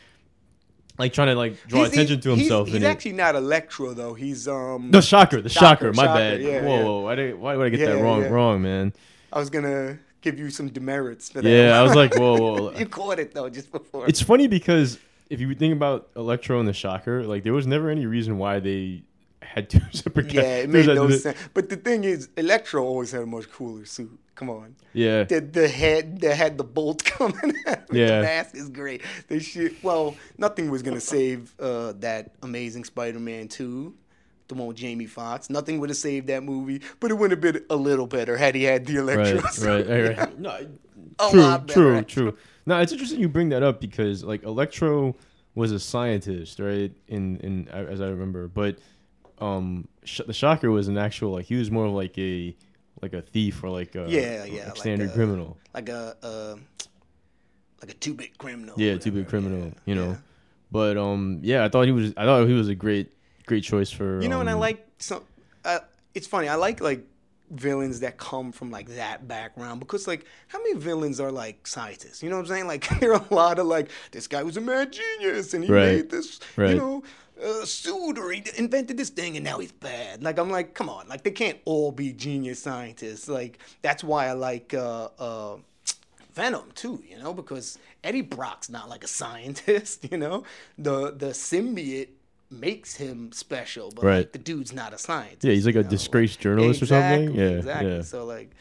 like 0.97 1.13
trying 1.13 1.27
to 1.29 1.35
like 1.35 1.55
draw 1.67 1.79
He's- 1.81 1.91
attention 1.93 2.21
to 2.21 2.29
himself. 2.35 2.67
He's, 2.67 2.75
it. 2.75 2.83
actually 2.83 3.13
not 3.13 3.35
Electro 3.35 3.93
though. 3.93 4.13
He's 4.13 4.47
um. 4.47 4.91
The 4.91 5.01
shocker, 5.01 5.41
the 5.41 5.49
shocker, 5.49 5.87
Shocker, 5.91 5.93
my 5.93 6.03
Shocker, 6.03 6.19
bad. 6.19 6.41
yeah, 6.41 6.61
whoa, 6.61 6.77
yeah. 6.77 6.83
whoa, 6.83 6.99
why 7.01 7.15
did 7.15 7.35
why 7.39 7.55
would 7.55 7.65
I 7.67 7.69
get 7.75 7.85
that 7.85 8.01
wrong? 8.01 8.21
yeah. 8.21 8.27
Wrong, 8.29 8.61
man. 8.61 8.93
I 9.31 9.39
was 9.39 9.49
gonna 9.49 9.97
give 10.21 10.37
you 10.39 10.49
some 10.49 10.69
demerits 10.69 11.29
for 11.29 11.41
that. 11.41 11.49
Yeah, 11.49 11.79
I 11.79 11.83
was 11.83 11.95
like, 11.95 12.15
whoa, 12.15 12.37
whoa. 12.37 12.71
you 12.77 12.85
caught 12.85 13.19
it 13.19 13.33
though 13.33 13.49
just 13.49 13.71
before. 13.71 14.07
It's 14.07 14.21
funny 14.21 14.47
because 14.47 14.99
if 15.29 15.39
you 15.39 15.53
think 15.55 15.73
about 15.73 16.09
Electro 16.15 16.59
and 16.59 16.67
the 16.67 16.73
Shocker, 16.73 17.23
like 17.23 17.43
there 17.43 17.53
was 17.53 17.65
never 17.65 17.89
any 17.89 18.05
reason 18.05 18.37
why 18.37 18.59
they 18.59 19.03
had 19.45 19.69
two 19.69 19.79
separate. 19.91 20.31
yeah, 20.33 20.57
it 20.59 20.69
made 20.69 20.85
no 20.87 21.09
sense. 21.09 21.37
But 21.53 21.69
the 21.69 21.75
thing 21.77 22.03
is, 22.03 22.29
Electro 22.37 22.83
always 22.83 23.11
had 23.11 23.21
a 23.21 23.25
much 23.25 23.49
cooler 23.51 23.85
suit. 23.85 24.19
Come 24.35 24.49
on. 24.49 24.75
Yeah, 24.93 25.23
The 25.25 25.41
the 25.41 25.67
head 25.67 26.19
that 26.21 26.35
had 26.35 26.57
the 26.57 26.63
bolt 26.63 27.03
coming 27.05 27.53
out. 27.67 27.87
with 27.89 27.97
Yeah. 27.97 28.17
The 28.17 28.21
mask 28.23 28.55
is 28.55 28.69
great. 28.69 29.01
They 29.27 29.39
should 29.39 29.75
well, 29.83 30.15
nothing 30.37 30.71
was 30.71 30.81
gonna 30.81 30.99
save 31.01 31.53
uh, 31.59 31.93
that 31.99 32.31
amazing 32.41 32.83
Spider-Man 32.85 33.47
2. 33.47 33.93
The 34.49 34.55
one 34.55 34.67
with 34.67 34.77
Jamie 34.77 35.05
Foxx. 35.05 35.49
Nothing 35.49 35.79
would 35.79 35.89
have 35.89 35.97
saved 35.97 36.27
that 36.27 36.43
movie, 36.43 36.81
but 36.99 37.11
it 37.11 37.13
would 37.13 37.31
have 37.31 37.39
been 37.41 37.63
a 37.69 37.75
little 37.75 38.07
better 38.07 38.35
had 38.35 38.55
he 38.55 38.63
had 38.63 38.85
the 38.85 38.97
Electro. 38.97 39.39
right, 39.39 39.53
suit. 39.53 39.67
right, 39.67 39.87
right, 39.87 40.17
right. 40.17 40.39
No, 40.39 40.49
A 41.19 41.29
true, 41.31 41.41
lot 41.41 41.67
better, 41.67 42.01
true, 42.01 42.01
true. 42.03 42.37
Now 42.65 42.79
it's 42.79 42.91
interesting 42.91 43.19
you 43.19 43.29
bring 43.29 43.49
that 43.49 43.61
up 43.63 43.79
because 43.79 44.23
like 44.23 44.43
Electro 44.43 45.15
was 45.55 45.71
a 45.71 45.79
scientist, 45.79 46.59
right? 46.59 46.91
In 47.07 47.37
in 47.37 47.67
as 47.69 48.01
I 48.01 48.07
remember, 48.07 48.47
but 48.47 48.79
um, 49.39 49.87
Sh- 50.03 50.21
the 50.27 50.33
Shocker 50.33 50.71
was 50.71 50.87
an 50.87 50.97
actual 50.97 51.31
like 51.31 51.45
he 51.45 51.55
was 51.55 51.69
more 51.71 51.85
of 51.85 51.91
like 51.93 52.17
a 52.17 52.55
like 53.01 53.13
a 53.13 53.21
thief 53.21 53.63
or 53.63 53.69
like 53.69 53.95
a 53.95 54.05
Yeah, 54.07 54.43
yeah, 54.45 54.59
like 54.59 54.67
like 54.69 54.77
standard 54.77 55.09
a- 55.09 55.13
criminal. 55.13 55.57
Like 55.73 55.89
a 55.89 56.15
uh, 56.23 56.55
like 57.81 57.91
a 57.91 57.93
two-bit 57.95 58.37
criminal. 58.37 58.75
Yeah, 58.77 58.97
two 58.97 59.11
bit 59.11 59.27
criminal. 59.27 59.65
yeah, 59.67 59.73
You 59.85 59.95
know, 59.95 60.07
yeah. 60.11 60.17
but 60.71 60.97
um, 60.97 61.39
yeah, 61.41 61.65
I 61.65 61.69
thought 61.69 61.85
he 61.85 61.91
was. 61.91 62.13
I 62.15 62.25
thought 62.25 62.47
he 62.47 62.53
was 62.53 62.69
a 62.69 62.75
great, 62.75 63.11
great 63.45 63.63
choice 63.63 63.89
for. 63.91 64.21
You 64.21 64.29
know, 64.29 64.39
and 64.39 64.49
I 64.49 64.53
um, 64.53 64.59
like 64.59 64.87
some. 64.99 65.23
Uh, 65.65 65.79
it's 66.13 66.27
funny. 66.27 66.47
I 66.47 66.55
like 66.55 66.79
like 66.79 67.05
villains 67.53 67.99
that 68.01 68.17
come 68.17 68.51
from 68.51 68.71
like 68.71 68.89
that 68.95 69.27
background 69.27 69.79
because 69.79 70.07
like 70.07 70.25
how 70.47 70.59
many 70.59 70.75
villains 70.75 71.19
are 71.19 71.31
like 71.31 71.65
scientists? 71.67 72.21
You 72.23 72.29
know 72.29 72.35
what 72.37 72.43
I'm 72.43 72.47
saying? 72.47 72.67
Like 72.73 72.99
there 72.99 73.13
are 73.13 73.25
a 73.29 73.33
lot 73.33 73.59
of 73.59 73.67
like 73.67 73.89
this 74.11 74.27
guy 74.27 74.43
was 74.43 74.57
a 74.57 74.61
mad 74.61 74.91
genius 74.93 75.53
and 75.53 75.63
he 75.63 75.71
Right. 75.71 75.95
made 75.95 76.09
this, 76.09 76.39
Right. 76.55 76.71
you 76.71 76.75
know. 76.77 77.03
Uh, 77.43 77.65
suit 77.65 78.17
or 78.19 78.31
he 78.31 78.43
invented 78.57 78.95
this 78.95 79.09
thing 79.09 79.35
and 79.35 79.43
now 79.43 79.57
he's 79.57 79.71
bad. 79.71 80.23
Like 80.23 80.37
I'm 80.37 80.51
like, 80.51 80.75
come 80.75 80.87
on, 80.87 81.07
like 81.09 81.23
they 81.23 81.31
can't 81.31 81.57
all 81.65 81.91
be 81.91 82.13
genius 82.13 82.59
scientists. 82.61 83.27
Like 83.27 83.57
that's 83.81 84.03
why 84.03 84.27
I 84.27 84.33
like 84.33 84.73
uh, 84.73 85.09
uh, 85.17 85.55
Venom 86.35 86.71
too, 86.75 87.03
you 87.09 87.17
know, 87.17 87.33
because 87.33 87.79
Eddie 88.03 88.21
Brock's 88.21 88.69
not 88.69 88.87
like 88.87 89.03
a 89.03 89.07
scientist, 89.07 90.05
you 90.11 90.17
know. 90.17 90.43
The 90.77 91.11
the 91.11 91.27
symbiote 91.27 92.09
makes 92.53 92.95
him 92.95 93.31
special, 93.31 93.91
but 93.95 94.03
Right. 94.05 94.17
like 94.17 94.31
the 94.31 94.39
dude's 94.39 94.73
not 94.73 94.93
a 94.93 94.97
scientist. 94.97 95.43
Yeah, 95.43 95.53
he's 95.53 95.65
like 95.65 95.75
a 95.75 95.83
know? 95.83 95.89
disgraced 95.89 96.39
journalist 96.39 96.81
or 96.81 96.85
something. 96.85 97.33
Yeah, 97.35 97.43
exactly. 97.49 97.91
yeah. 97.95 98.01
So 98.01 98.25
like, 98.25 98.51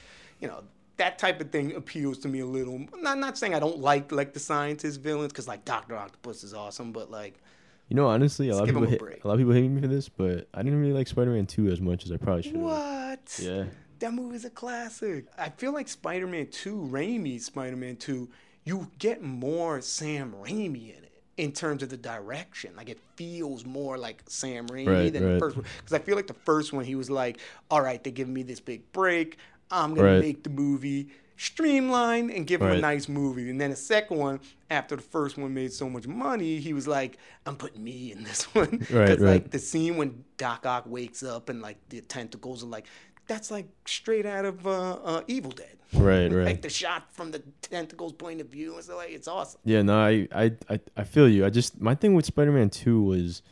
you 0.40 0.48
know, 0.48 0.64
that 0.96 1.18
type 1.18 1.40
of 1.40 1.50
thing 1.50 1.74
appeals 1.74 2.18
to 2.18 2.28
me 2.28 2.40
a 2.40 2.46
little. 2.46 2.86
Not 3.00 3.18
not 3.18 3.38
saying 3.38 3.54
I 3.54 3.60
don't 3.60 3.78
like 3.78 4.12
like 4.12 4.32
the 4.34 4.40
scientist 4.40 5.00
villains 5.00 5.32
because 5.32 5.48
like 5.48 5.64
Doctor 5.64 5.96
Octopus 5.96 6.44
is 6.44 6.54
awesome, 6.54 6.92
but 6.92 7.10
like 7.10 7.40
You 7.88 7.96
know, 7.96 8.06
honestly, 8.08 8.48
a 8.48 8.54
lot 8.54 8.62
of 8.62 8.68
people 8.68 8.84
a 8.84 8.88
hate, 8.88 9.00
a 9.24 9.26
lot 9.28 9.34
of 9.34 9.38
people 9.40 9.52
hate 9.52 9.68
me 9.68 9.80
for 9.80 9.88
this, 9.88 10.08
but 10.08 10.48
I 10.54 10.62
didn't 10.62 10.80
really 10.80 10.92
like 10.92 11.08
Spider-Man 11.08 11.46
Two 11.46 11.68
as 11.68 11.80
much 11.80 12.04
as 12.04 12.12
I 12.12 12.16
probably 12.16 12.42
should 12.42 12.56
what? 12.56 13.38
Yeah, 13.42 13.64
That 13.98 14.12
movie's 14.14 14.44
a 14.44 14.50
classic. 14.50 15.26
I 15.38 15.48
feel 15.50 15.72
like 15.72 15.88
Spider 15.88 16.26
Man 16.26 16.46
2, 16.48 16.88
Raimi's 16.90 17.44
Spider 17.46 17.76
Man 17.76 17.96
2, 17.96 18.28
you 18.64 18.90
get 18.98 19.22
more 19.22 19.80
Sam 19.80 20.34
Raimi 20.42 20.96
in 20.96 21.01
in 21.36 21.52
terms 21.52 21.82
of 21.82 21.88
the 21.88 21.96
direction. 21.96 22.74
Like 22.76 22.88
it 22.88 23.00
feels 23.16 23.64
more 23.64 23.96
like 23.98 24.22
Sam 24.28 24.66
Raimi 24.68 24.86
Right, 24.86 25.12
than 25.12 25.34
the 25.34 25.38
first 25.38 25.56
one. 25.56 25.64
Because 25.78 25.92
I 25.92 25.98
feel 25.98 26.16
like 26.16 26.26
the 26.26 26.34
first 26.34 26.72
one, 26.72 26.84
he 26.84 26.94
was 26.94 27.10
like, 27.10 27.38
all 27.70 27.80
right, 27.80 28.02
they're 28.02 28.12
giving 28.12 28.34
me 28.34 28.42
this 28.42 28.60
big 28.60 28.90
break. 28.92 29.38
I'm 29.70 29.94
going 29.94 30.06
Right. 30.06 30.14
to 30.16 30.20
make 30.20 30.42
the 30.44 30.50
movie 30.50 31.08
streamlined 31.38 32.30
and 32.30 32.46
give 32.46 32.60
him 32.62 32.70
a 32.70 32.78
nice 32.78 33.08
movie. 33.08 33.50
And 33.50 33.60
then 33.60 33.70
the 33.70 33.76
second 33.76 34.18
one, 34.18 34.40
after 34.70 34.96
the 34.96 35.02
first 35.02 35.36
one 35.38 35.52
made 35.54 35.72
so 35.72 35.88
much 35.88 36.06
money, 36.06 36.58
he 36.60 36.72
was 36.72 36.86
like, 36.86 37.18
I'm 37.46 37.56
putting 37.56 37.82
me 37.82 38.12
in 38.12 38.22
this 38.24 38.42
one. 38.54 38.86
Right, 38.90 39.08
'Cause, 39.08 39.18
right. 39.18 39.20
like 39.20 39.50
the 39.50 39.58
scene 39.58 39.96
when 39.96 40.24
Doc 40.36 40.66
Ock 40.66 40.84
wakes 40.86 41.22
up 41.22 41.48
and 41.48 41.60
like 41.62 41.78
the 41.88 42.00
tentacles 42.02 42.62
are 42.62 42.68
like 42.68 42.86
that's 43.26 43.50
like 43.50 43.66
straight 43.86 44.26
out 44.26 44.44
of 44.44 44.66
uh, 44.66 44.92
uh, 45.04 45.22
Evil 45.26 45.50
Dead. 45.52 45.76
right, 45.94 46.26
right. 46.32 46.44
Like 46.44 46.62
the 46.62 46.70
shot 46.70 47.12
from 47.12 47.30
the 47.30 47.40
tentacles 47.62 48.12
point 48.12 48.40
of 48.40 48.48
view 48.48 48.74
and 48.74 48.84
so 48.84 48.96
like 48.96 49.10
it's 49.10 49.28
awesome. 49.28 49.60
Yeah, 49.64 49.82
no, 49.82 49.98
I, 49.98 50.28
I, 50.34 50.52
I, 50.68 50.80
I 50.96 51.04
feel 51.04 51.28
you. 51.28 51.44
I 51.46 51.50
just 51.50 51.80
my 51.80 51.94
thing 51.94 52.14
with 52.14 52.26
Spider-Man 52.26 52.70
Two 52.70 53.02
was 53.02 53.42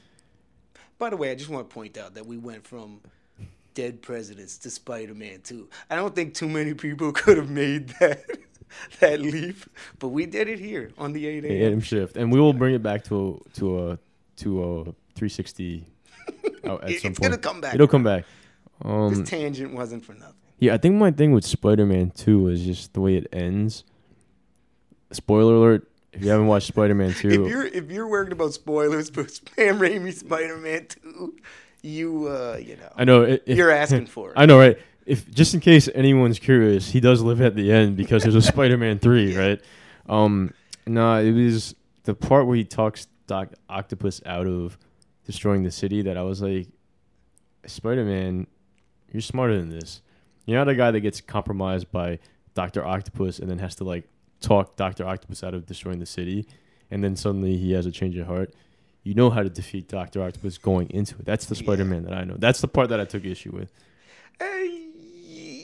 By 0.98 1.10
the 1.10 1.16
way, 1.16 1.30
I 1.30 1.34
just 1.34 1.50
want 1.50 1.68
to 1.68 1.74
point 1.74 1.96
out 1.98 2.14
that 2.14 2.26
we 2.26 2.36
went 2.36 2.66
from 2.66 3.00
dead 3.74 4.02
presidents 4.02 4.58
to 4.58 4.70
Spider-Man 4.70 5.40
2. 5.44 5.68
I 5.90 5.94
don't 5.94 6.14
think 6.14 6.34
too 6.34 6.48
many 6.48 6.74
people 6.74 7.12
could 7.20 7.36
have 7.36 7.50
made 7.50 7.88
that 8.00 8.24
that 9.00 9.20
leap, 9.20 9.56
but 9.98 10.08
we 10.08 10.26
did 10.26 10.48
it 10.48 10.58
here 10.58 10.90
on 10.98 11.12
the 11.12 11.26
8 11.26 11.44
a.m. 11.44 11.80
Shift, 11.80 12.16
and 12.16 12.30
we 12.32 12.40
will 12.40 12.52
bring 12.52 12.74
it 12.74 12.82
back 12.82 13.04
to 13.04 13.40
a, 13.46 13.50
to 13.54 13.78
a 13.90 13.98
to 14.36 14.62
a 14.62 14.84
360 15.14 15.84
out 16.64 16.84
at 16.84 16.88
some 16.88 16.88
it's 16.90 17.02
point. 17.02 17.20
gonna 17.20 17.38
come 17.38 17.60
back 17.60 17.74
It'll 17.74 17.88
come 17.88 18.02
back. 18.04 18.24
This 18.82 19.18
Um, 19.18 19.24
tangent 19.24 19.74
wasn't 19.74 20.04
for 20.04 20.14
nothing. 20.14 20.34
yeah, 20.58 20.74
I 20.74 20.78
think 20.78 20.94
my 20.96 21.10
thing 21.10 21.32
with 21.32 21.44
Spider-Man 21.44 22.10
Two 22.10 22.48
is 22.48 22.64
just 22.64 22.94
the 22.94 23.00
way 23.00 23.16
it 23.16 23.26
ends. 23.32 23.84
Spoiler 25.12 25.54
alert: 25.54 25.88
if 26.12 26.22
you 26.24 26.30
haven't 26.30 26.46
watched 26.46 26.68
Spider 26.74 26.94
Man 26.94 27.12
2, 27.12 27.28
If 27.28 27.34
you're 27.50 27.66
if 27.66 27.90
you're 27.90 28.08
worried 28.08 28.32
about 28.32 28.52
spoilers 28.54 29.10
for 29.10 29.26
Sam 29.56 29.78
Raimi 29.78 30.12
Spider-Man 30.12 30.86
Two, 30.88 31.36
you 31.82 32.28
uh 32.28 32.58
you 32.62 32.76
know 32.76 32.92
I 32.96 33.04
know 33.04 33.38
you're 33.46 33.70
asking 33.70 34.06
for 34.06 34.30
it. 34.32 34.34
I 34.36 34.46
know, 34.46 34.58
right? 34.58 34.78
If 35.06 35.28
just 35.30 35.54
in 35.54 35.60
case 35.60 35.88
anyone's 35.94 36.38
curious, 36.38 36.90
he 36.90 37.00
does 37.00 37.20
live 37.22 37.40
at 37.40 37.56
the 37.56 37.72
end 37.72 37.96
because 37.96 38.22
there's 38.22 38.34
a 38.36 38.42
Spider-Man 38.42 38.98
three, 39.00 39.36
right? 39.36 39.60
Um, 40.08 40.52
no, 40.86 41.16
it 41.16 41.32
was 41.32 41.74
the 42.04 42.14
part 42.14 42.46
where 42.46 42.56
he 42.56 42.64
talks 42.64 43.08
Doc 43.26 43.52
Octopus 43.68 44.20
out 44.24 44.46
of 44.46 44.78
destroying 45.26 45.64
the 45.64 45.70
city 45.70 46.02
that 46.02 46.16
I 46.16 46.22
was 46.22 46.40
like, 46.42 46.68
Spider-Man, 47.66 48.46
you're 49.12 49.20
smarter 49.20 49.56
than 49.58 49.70
this. 49.70 50.02
You're 50.46 50.58
not 50.58 50.68
a 50.68 50.74
guy 50.74 50.90
that 50.90 51.00
gets 51.00 51.20
compromised 51.20 51.90
by 51.92 52.18
Doctor 52.54 52.84
Octopus 52.84 53.38
and 53.38 53.50
then 53.50 53.58
has 53.58 53.74
to 53.76 53.84
like 53.84 54.08
talk 54.40 54.76
Doctor 54.76 55.06
Octopus 55.06 55.44
out 55.44 55.54
of 55.54 55.66
destroying 55.66 55.98
the 56.00 56.06
city, 56.06 56.46
and 56.90 57.04
then 57.04 57.14
suddenly 57.16 57.56
he 57.56 57.72
has 57.72 57.86
a 57.86 57.90
change 57.92 58.16
of 58.16 58.26
heart. 58.26 58.54
You 59.02 59.14
know 59.14 59.30
how 59.30 59.42
to 59.42 59.48
defeat 59.50 59.88
Doctor 59.88 60.22
Octopus 60.22 60.58
going 60.58 60.90
into 60.90 61.14
it. 61.18 61.24
That's 61.24 61.46
the 61.46 61.54
Yeah. 61.54 61.62
Spider-Man 61.62 62.02
that 62.04 62.12
I 62.14 62.24
know. 62.24 62.36
That's 62.38 62.60
the 62.60 62.68
part 62.68 62.88
that 62.90 63.00
I 63.00 63.04
took 63.04 63.24
issue 63.24 63.50
with. 63.50 63.72
Eh, 64.40 65.62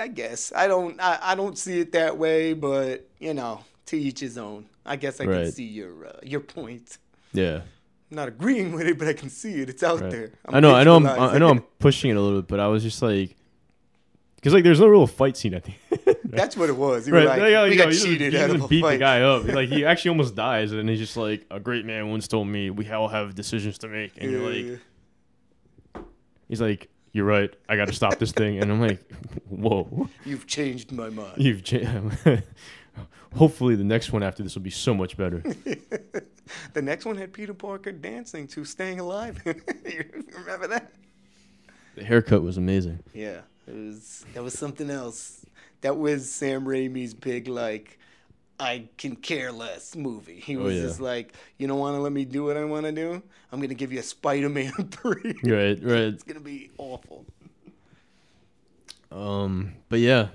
I 0.00 0.08
guess 0.08 0.52
I 0.54 0.66
don't 0.66 1.00
I, 1.00 1.18
I 1.22 1.34
don't 1.34 1.56
see 1.58 1.80
it 1.80 1.92
that 1.92 2.16
way, 2.18 2.54
but 2.54 3.06
you 3.18 3.34
know, 3.34 3.60
to 3.86 3.96
each 3.98 4.20
his 4.20 4.38
own. 4.38 4.66
I 4.84 4.96
guess 4.96 5.20
I 5.20 5.26
can 5.26 5.52
see 5.52 5.64
your 5.64 6.06
uh, 6.06 6.12
your 6.22 6.40
point. 6.40 6.98
Yeah. 7.32 7.62
I'm 8.12 8.16
not 8.16 8.28
agreeing 8.28 8.72
with 8.72 8.86
it, 8.86 8.98
but 8.98 9.08
I 9.08 9.14
can 9.14 9.30
see 9.30 9.54
it. 9.62 9.70
It's 9.70 9.82
out 9.82 10.02
Right. 10.02 10.10
there. 10.10 10.32
I 10.46 10.60
know, 10.60 10.74
I 10.74 10.84
know, 10.84 10.96
I'm, 10.96 11.06
I 11.06 11.38
know, 11.38 11.48
I'm 11.48 11.60
pushing 11.78 12.10
it 12.10 12.16
a 12.18 12.20
little 12.20 12.42
bit, 12.42 12.48
but 12.48 12.60
I 12.60 12.66
was 12.68 12.82
just 12.82 13.00
like, 13.00 13.34
because 14.36 14.52
like, 14.52 14.64
there's 14.64 14.80
no 14.80 14.86
real 14.86 15.06
fight 15.06 15.34
scene 15.38 15.54
at 15.54 15.64
the 15.64 15.72
end. 15.90 16.16
That's 16.24 16.54
what 16.54 16.68
it 16.68 16.76
was. 16.76 17.08
You 17.08 17.14
right? 17.14 17.22
were 17.24 17.28
like, 17.30 17.40
yeah, 17.50 17.64
we 17.64 17.74
got 17.76 17.86
know, 17.88 17.94
cheated 17.94 18.34
he 18.34 18.38
out 18.38 18.50
of 18.50 18.56
doesn't 18.56 18.66
a 18.66 18.68
beat 18.68 18.82
fight. 18.82 18.92
the 18.92 18.98
guy 18.98 19.22
up. 19.22 19.44
Like 19.46 19.70
he 19.70 19.86
actually 19.86 20.10
almost 20.10 20.34
dies, 20.34 20.72
and 20.72 20.86
he's 20.90 20.98
just 20.98 21.16
like, 21.16 21.46
a 21.50 21.58
great 21.58 21.86
man 21.86 22.10
once 22.10 22.28
told 22.28 22.48
me 22.48 22.68
we 22.68 22.86
all 22.90 23.08
have 23.08 23.34
decisions 23.34 23.78
to 23.78 23.88
make, 23.88 24.12
and 24.18 24.30
you're 24.30 24.46
like, 24.46 24.80
Yeah. 25.94 26.02
he's 26.50 26.60
like, 26.60 26.90
you're 27.12 27.24
right, 27.24 27.50
I 27.66 27.76
got 27.76 27.88
to 27.88 27.94
stop 27.94 28.18
this 28.18 28.32
thing, 28.32 28.58
and 28.58 28.70
I'm 28.70 28.80
like, 28.80 29.00
whoa, 29.48 30.10
You've 30.26 30.46
changed 30.46 30.92
my 30.92 31.08
mind. 31.08 31.32
you've. 31.38 31.64
Cha- 31.64 31.78
Hopefully, 33.34 33.74
the 33.76 33.84
next 33.84 34.12
one 34.12 34.22
after 34.22 34.42
this 34.42 34.54
will 34.54 34.62
be 34.62 34.70
so 34.70 34.92
much 34.94 35.16
better. 35.16 35.38
the 36.74 36.82
next 36.82 37.04
one 37.06 37.16
had 37.16 37.32
Peter 37.32 37.54
Parker 37.54 37.92
dancing 37.92 38.46
to 38.48 38.64
"Staying 38.64 39.00
Alive." 39.00 39.40
you 39.46 40.04
remember 40.36 40.68
that? 40.68 40.92
The 41.94 42.04
haircut 42.04 42.42
was 42.42 42.56
amazing. 42.58 42.98
Yeah, 43.14 43.40
it 43.66 43.74
was. 43.74 44.24
That 44.34 44.42
was 44.42 44.52
something 44.58 44.90
else. 44.90 45.44
That 45.80 45.96
was 45.96 46.30
Sam 46.30 46.64
Raimi's 46.64 47.14
big 47.14 47.48
like. 47.48 47.98
I 48.60 48.84
can 48.96 49.16
care 49.16 49.50
less 49.50 49.96
movie. 49.96 50.38
He 50.38 50.56
Oh, 50.56 50.60
was 50.64 50.76
yeah. 50.76 50.82
just 50.82 51.00
like, 51.00 51.32
you 51.58 51.66
don't 51.66 51.80
want 51.80 51.96
to 51.96 52.00
let 52.00 52.12
me 52.12 52.24
do 52.24 52.44
what 52.44 52.56
I 52.56 52.64
want 52.64 52.84
to 52.86 52.92
do. 52.92 53.20
I'm 53.50 53.60
gonna 53.60 53.74
give 53.74 53.92
you 53.92 53.98
a 53.98 54.04
Spider-Man 54.04 54.70
three. 54.90 55.34
Right, 55.42 55.82
right. 55.82 56.12
It's 56.12 56.22
gonna 56.22 56.38
be 56.38 56.70
awful. 56.78 57.24
Um, 59.10 59.72
but 59.88 59.98
yeah, 59.98 60.28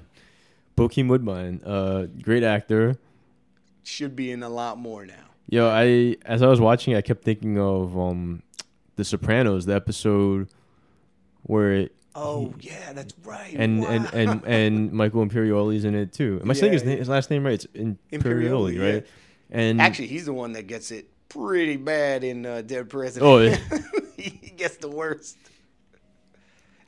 Bokeem 0.77 1.09
Woodbine, 1.09 1.61
uh, 1.65 2.05
great 2.21 2.43
actor. 2.43 2.95
Should 3.83 4.15
be 4.15 4.31
in 4.31 4.43
a 4.43 4.49
lot 4.49 4.77
more 4.77 5.05
now. 5.05 5.15
Yo, 5.49 5.67
I 5.67 6.15
as 6.25 6.41
I 6.41 6.47
was 6.47 6.59
watching, 6.61 6.93
I 6.95 7.01
kept 7.01 7.23
thinking 7.23 7.57
of 7.59 7.97
um, 7.97 8.43
The 8.95 9.03
Sopranos, 9.03 9.65
the 9.65 9.73
episode 9.75 10.49
where 11.43 11.73
it, 11.73 11.95
Oh 12.15 12.53
yeah, 12.59 12.93
that's 12.93 13.13
right. 13.23 13.53
and, 13.57 13.83
and 13.85 14.03
Wow. 14.05 14.09
and 14.13 14.43
and 14.45 14.91
Michael 14.93 15.25
Imperioli's 15.25 15.83
in 15.85 15.95
it 15.95 16.11
too. 16.13 16.39
Am 16.41 16.49
I 16.49 16.53
saying 16.53 16.73
his 16.73 16.83
Yeah, 16.83 16.89
name, 16.89 16.97
his 16.99 17.09
last 17.09 17.29
name 17.29 17.43
right? 17.45 17.53
It's 17.53 17.65
Imperioli, 17.67 17.97
Imperioli, 18.11 18.93
right? 18.95 19.07
And 19.49 19.79
Actually, 19.81 20.07
he's 20.07 20.25
the 20.25 20.33
one 20.33 20.51
that 20.53 20.67
gets 20.67 20.91
it 20.91 21.07
pretty 21.29 21.77
bad 21.77 22.23
in 22.23 22.45
uh, 22.45 22.61
Dead 22.61 22.89
President. 22.89 23.25
Oh, 23.31 23.37
yeah. 23.39 23.57
he 24.17 24.49
gets 24.57 24.77
the 24.77 24.89
worst. 24.89 25.37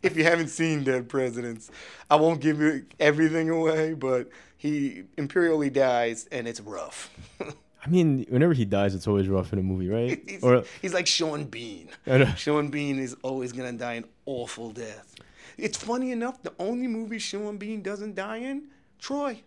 If 0.01 0.15
you 0.15 0.23
haven't 0.23 0.47
seen 0.47 0.83
Dead 0.83 1.09
Presidents, 1.09 1.69
I 2.09 2.15
won't 2.15 2.39
give 2.41 2.59
you 2.61 2.85
everything 2.99 3.49
away, 3.49 3.93
but 3.93 4.29
he 4.57 5.03
Imperioli 5.17 5.71
dies 5.71 6.27
and 6.31 6.47
it's 6.47 6.61
rough. 6.61 7.09
I 7.41 7.89
mean, 7.89 8.25
whenever 8.29 8.53
he 8.53 8.65
dies, 8.65 8.93
it's 8.95 9.07
always 9.07 9.27
rough 9.27 9.51
in 9.53 9.59
a 9.59 9.63
movie, 9.63 9.89
right? 9.89 10.21
he's, 10.27 10.43
Or 10.43 10.63
he's 10.81 10.93
like 10.93 11.07
Sean 11.07 11.45
Bean. 11.45 11.89
Sean 12.37 12.69
Bean 12.69 12.99
is 12.99 13.15
always 13.23 13.51
gonna 13.51 13.73
die 13.73 13.93
an 13.93 14.05
awful 14.25 14.71
death. 14.71 15.15
It's 15.57 15.77
funny 15.77 16.11
enough, 16.11 16.41
the 16.43 16.53
only 16.59 16.87
movie 16.87 17.19
Sean 17.19 17.57
Bean 17.57 17.81
doesn't 17.81 18.15
die 18.15 18.37
in, 18.37 18.67
Troy. 18.99 19.41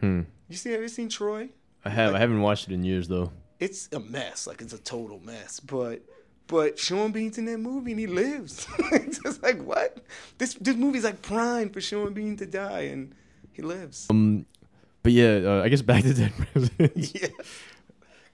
Hmm. 0.00 0.22
You 0.48 0.56
see, 0.56 0.70
have 0.72 0.80
you 0.82 0.88
seen 0.88 1.08
Troy? 1.08 1.48
I 1.84 1.90
have. 1.90 2.14
I 2.14 2.18
haven't 2.18 2.40
watched 2.40 2.68
it 2.68 2.74
in 2.74 2.84
years 2.84 3.08
though. 3.08 3.32
it's 3.58 3.88
a 3.92 3.98
mess. 4.00 4.46
Like 4.46 4.60
it's 4.60 4.72
a 4.72 4.78
total 4.78 5.20
mess. 5.24 5.58
But 5.60 6.02
but 6.46 6.78
Sean 6.78 7.12
Bean's 7.12 7.38
in 7.38 7.44
that 7.46 7.58
movie 7.58 7.92
and 7.92 8.00
he 8.00 8.06
lives. 8.06 8.66
it's 8.92 9.18
just 9.18 9.42
like 9.42 9.62
what? 9.62 9.98
This 10.38 10.54
this 10.54 10.76
movie's 10.76 11.04
like 11.04 11.22
prime 11.22 11.70
for 11.70 11.80
Sean 11.80 12.12
Bean 12.12 12.36
to 12.38 12.46
die 12.46 12.82
and 12.92 13.14
he 13.52 13.62
lives. 13.62 14.06
Um, 14.10 14.46
but 15.02 15.12
yeah, 15.12 15.40
uh, 15.44 15.62
I 15.64 15.68
guess 15.68 15.82
back 15.82 16.02
to 16.02 16.14
Dead 16.14 16.32
Presidents. 16.36 17.14
yeah. 17.20 17.28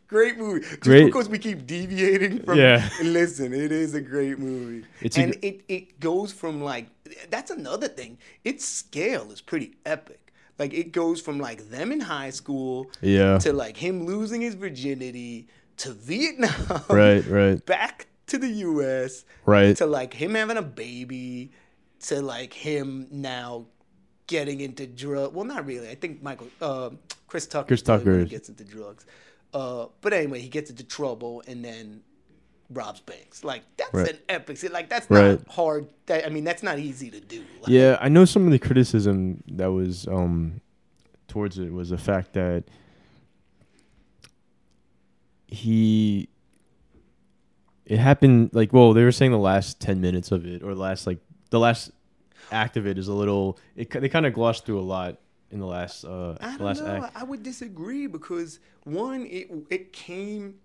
Great 0.07 0.39
movie. 0.39 0.61
Just 0.61 0.81
Great. 0.81 1.05
because 1.05 1.29
we 1.29 1.39
keep 1.39 1.67
deviating 1.67 2.43
from 2.43 2.57
Yeah. 2.59 2.89
listen, 3.03 3.53
it 3.53 3.71
is 3.71 3.95
a 3.95 4.01
great 4.01 4.39
movie. 4.39 4.87
It's 5.03 5.19
and 5.19 5.33
gr- 5.33 5.39
it, 5.43 5.65
it 5.69 6.01
goes 6.01 6.33
from 6.33 6.63
like 6.63 6.87
that's 7.29 7.51
another 7.51 7.89
thing. 7.89 8.17
Its 8.43 8.65
scale 8.65 9.31
is 9.31 9.43
pretty 9.43 9.75
epic. 9.85 10.33
Like 10.59 10.73
it 10.73 10.93
goes 10.93 11.21
from 11.21 11.39
like 11.39 11.69
them 11.69 11.93
in 11.93 12.01
high 12.01 12.31
school 12.31 12.91
Yeah. 13.03 13.39
to 13.39 13.53
like 13.53 13.77
him 13.77 14.07
losing 14.07 14.41
his 14.41 14.55
virginity 14.55 15.47
to 15.79 15.93
Vietnam. 15.93 16.53
Right. 16.89 17.25
Right. 17.27 17.65
back 17.67 18.07
to 18.29 18.39
the 18.39 18.49
U.S. 18.49 19.25
Right. 19.47 19.77
to 19.79 19.87
like 19.87 20.13
him 20.15 20.35
having 20.35 20.57
a 20.57 20.63
baby 20.63 21.53
to 22.01 22.21
like 22.23 22.53
him 22.53 23.07
now 23.11 23.67
getting 24.27 24.61
into 24.61 24.87
drug. 24.87 25.35
Well, 25.35 25.45
not 25.45 25.65
really. 25.67 25.89
I 25.89 25.95
think 25.95 26.23
Michael, 26.23 26.49
uh, 26.61 26.91
Chris 27.27 27.47
Tucker, 27.47 27.67
Chris 27.69 27.83
Tucker 27.83 28.21
is- 28.21 28.29
gets 28.29 28.49
into 28.49 28.65
drugs. 28.65 29.07
Uh, 29.55 29.87
but 30.03 30.13
anyway, 30.13 30.41
he 30.41 30.49
gets 30.49 30.69
into 30.69 30.85
trouble 30.85 31.43
and 31.47 31.65
then 31.65 32.03
robs 32.71 33.01
banks. 33.01 33.43
Like 33.45 33.63
that's 33.79 33.95
Right. 33.95 34.11
an 34.11 34.19
epic. 34.29 34.59
Like 34.71 34.91
that's 34.91 35.09
Right. 35.11 35.39
not 35.39 35.49
hard. 35.49 35.89
That, 36.07 36.27
I 36.27 36.29
mean, 36.29 36.45
that's 36.45 36.63
not 36.63 36.79
easy 36.79 37.11
to 37.11 37.19
do. 37.21 37.39
Like, 37.63 37.69
Yeah, 37.69 37.97
I 37.99 38.11
know 38.11 38.27
some 38.27 38.45
of 38.45 38.53
the 38.53 38.59
criticism 38.59 39.43
that 39.53 39.69
was 39.73 40.07
um 40.07 40.61
towards 41.29 41.59
it 41.59 41.73
was 41.73 41.89
the 41.89 41.97
fact 41.99 42.35
that 42.35 42.65
he 45.49 46.29
it 47.87 47.99
happened 47.99 48.51
like 48.53 48.73
well 48.73 48.93
they 48.93 49.03
were 49.03 49.13
saying 49.13 49.33
the 49.33 49.39
last 49.39 49.81
10 49.81 50.01
minutes 50.01 50.31
of 50.31 50.47
it 50.47 50.63
or 50.63 50.75
the 50.75 50.81
last 50.81 51.07
like 51.07 51.19
the 51.51 51.59
last 51.59 51.91
act 52.53 52.77
of 52.77 52.87
it 52.87 52.99
is 52.99 53.09
a 53.09 53.13
little 53.15 53.59
it 53.77 53.91
they 53.91 54.09
kind 54.09 54.27
of 54.27 54.33
glossed 54.35 54.65
through 54.67 54.79
a 54.79 54.83
lot 54.83 55.17
in 55.51 55.59
the 55.59 55.67
last 55.67 56.05
uh 56.05 56.37
I 56.41 56.51
don't 56.57 56.61
last 56.61 56.83
know. 56.83 56.87
act 57.05 57.17
I 57.17 57.25
would 57.25 57.43
disagree 57.43 58.07
because 58.07 58.61
one, 58.85 59.25
it 59.27 59.51
it 59.71 59.93
came 59.93 60.57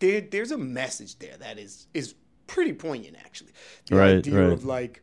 there. 0.00 0.20
There's 0.20 0.50
a 0.50 0.58
message 0.58 1.18
there 1.20 1.36
that 1.38 1.58
is 1.58 1.86
is 1.94 2.14
pretty 2.48 2.72
poignant 2.72 3.16
actually. 3.24 3.52
The 3.86 3.96
Right, 3.96 4.16
idea 4.16 4.42
right. 4.42 4.52
of 4.52 4.64
like 4.64 5.02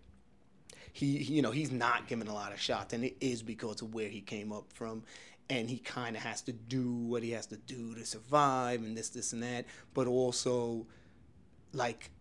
he, 0.91 1.17
he- 1.19 1.35
you 1.35 1.41
know, 1.41 1.51
he's 1.51 1.71
not 1.71 2.07
giving 2.07 2.27
a 2.27 2.33
lot 2.33 2.53
of 2.53 2.59
shots, 2.61 2.93
and 2.93 3.03
it 3.03 3.15
is 3.21 3.41
because 3.43 3.81
of 3.81 3.93
where 3.93 4.07
he 4.09 4.21
came 4.21 4.51
up 4.53 4.71
from, 4.73 5.03
and 5.49 5.69
he 5.69 5.77
kind 5.77 6.15
of 6.15 6.21
has 6.23 6.41
to 6.43 6.51
do 6.53 6.91
what 6.91 7.23
he 7.23 7.31
has 7.31 7.45
to 7.47 7.57
do 7.57 7.95
to 7.95 8.05
survive, 8.05 8.81
and 8.83 8.97
this, 8.97 9.09
this, 9.09 9.33
and 9.33 9.43
that. 9.43 9.65
But 9.93 10.07
also, 10.07 10.87
like 11.73 12.11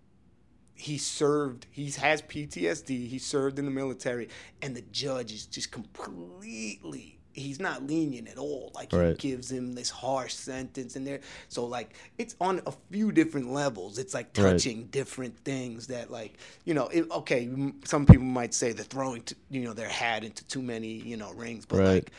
he 0.76 0.98
served 0.98 1.66
he 1.70 1.88
has 1.92 2.20
PTSD 2.22 3.06
he 3.08 3.16
served 3.20 3.60
in 3.60 3.64
the 3.64 3.70
military 3.70 4.28
and 4.60 4.74
the 4.74 4.82
judge 4.90 5.32
is 5.32 5.46
just 5.46 5.70
completely 5.70 7.20
he's 7.32 7.60
not 7.60 7.86
lenient 7.86 8.28
at 8.28 8.38
all 8.38 8.72
like 8.74 8.90
he 8.92 8.98
Right. 8.98 9.16
gives 9.18 9.50
him 9.52 9.74
this 9.74 9.88
harsh 9.90 10.34
sentence 10.34 10.96
and 10.96 11.06
there 11.06 11.20
so 11.48 11.64
like 11.64 11.94
it's 12.18 12.34
on 12.40 12.60
a 12.66 12.72
few 12.90 13.12
different 13.12 13.52
levels 13.52 13.98
it's 13.98 14.14
like 14.14 14.36
Right. 14.36 14.50
touching 14.52 14.86
different 14.86 15.38
things 15.44 15.86
that 15.88 16.10
like 16.10 16.38
you 16.64 16.74
know 16.74 16.88
it, 16.88 17.08
okay 17.10 17.48
some 17.84 18.04
people 18.04 18.24
might 18.24 18.52
say 18.52 18.72
they're 18.72 18.84
throwing 18.84 19.22
t- 19.22 19.36
you 19.50 19.62
know 19.62 19.72
their 19.74 19.88
hat 19.88 20.24
into 20.24 20.44
too 20.46 20.62
many 20.62 20.88
you 20.88 21.16
know 21.16 21.32
rings 21.32 21.66
but 21.66 21.78
Right. 21.78 21.86
like 21.86 22.12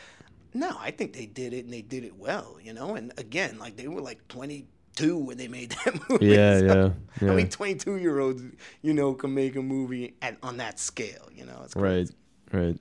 no 0.58 0.76
I 0.80 0.90
think 0.90 1.12
they 1.12 1.26
did 1.26 1.52
it 1.52 1.64
and 1.64 1.72
they 1.72 1.82
did 1.82 2.04
it 2.04 2.16
well 2.16 2.56
you 2.62 2.72
know? 2.72 2.94
And 2.94 3.12
again 3.18 3.58
like 3.58 3.76
they 3.76 3.88
were 3.88 4.00
like 4.00 4.26
22 4.28 5.18
when 5.18 5.36
they 5.36 5.48
made 5.48 5.70
that 5.84 6.08
movie. 6.08 6.26
Yeah 6.26 6.58
so- 6.58 6.94
yeah 7.20 7.30
I 7.30 7.34
mean, 7.34 7.48
22 7.48 7.96
year 7.96 8.18
olds, 8.18 8.42
you 8.82 8.92
know, 8.92 9.14
can 9.14 9.32
make 9.34 9.56
a 9.56 9.62
movie 9.62 10.14
at, 10.20 10.36
on 10.42 10.58
that 10.58 10.78
scale, 10.78 11.28
you 11.34 11.46
know. 11.46 11.60
It's 11.64 11.76
right 11.76 12.08
right. 12.52 12.78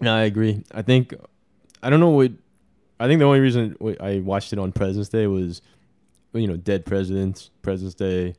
No 0.00 0.14
i 0.14 0.22
agree. 0.22 0.64
I 0.72 0.82
think 0.82 1.14
i 1.82 1.90
don't 1.90 2.00
know 2.00 2.10
what 2.10 2.32
i 3.00 3.06
think 3.08 3.18
the 3.18 3.24
only 3.26 3.40
reason 3.40 3.76
i 4.00 4.20
watched 4.20 4.52
it 4.52 4.58
on 4.58 4.70
president's 4.72 5.08
day 5.08 5.26
was 5.26 5.60
you 6.32 6.46
know 6.46 6.56
dead 6.56 6.84
presidents 6.86 7.50
president's 7.62 7.94
day. 7.96 8.34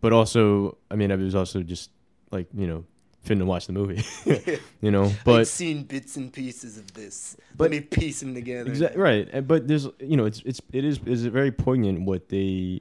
But 0.00 0.12
also 0.12 0.76
i 0.90 0.94
mean 0.94 1.10
it 1.10 1.18
was 1.18 1.34
also 1.34 1.62
just 1.62 1.90
like 2.30 2.46
you 2.54 2.66
know 2.66 2.84
finna 3.26 3.44
watch 3.44 3.66
the 3.66 3.72
movie. 3.72 4.02
you 4.80 4.90
know, 4.90 5.04
I've 5.06 5.24
but 5.24 5.48
seen 5.48 5.82
bits 5.84 6.16
and 6.16 6.32
pieces 6.32 6.78
of 6.78 6.94
this. 6.94 7.36
But- 7.56 7.64
Let 7.64 7.70
me 7.72 7.80
piece 7.80 8.20
them 8.20 8.34
together. 8.34 8.70
Exactly 8.70 9.00
right, 9.00 9.46
but 9.46 9.68
there's 9.68 9.86
you 10.00 10.16
know 10.16 10.24
it's 10.24 10.42
it's 10.44 10.60
it 10.72 10.84
is 10.84 11.00
is 11.06 11.24
very 11.26 11.50
poignant 11.52 12.02
what 12.02 12.28
they, 12.28 12.80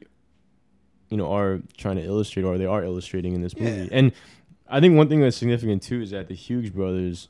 you 1.10 1.18
know, 1.18 1.32
are 1.32 1.62
trying 1.78 1.96
to 1.98 2.04
illustrate 2.04 2.44
or 2.44 2.58
they 2.58 2.66
are 2.66 2.84
illustrating 2.84 3.34
in 3.34 3.42
this 3.42 3.56
movie. 3.58 3.84
Yeah. 3.84 3.88
And 3.92 4.12
I 4.70 4.80
think 4.80 4.96
one 4.98 5.08
thing 5.10 5.20
that's 5.22 5.38
significant 5.38 5.84
too 5.84 6.02
is 6.02 6.12
that 6.12 6.28
the 6.28 6.36
Hughes 6.36 6.70
brothers, 6.70 7.28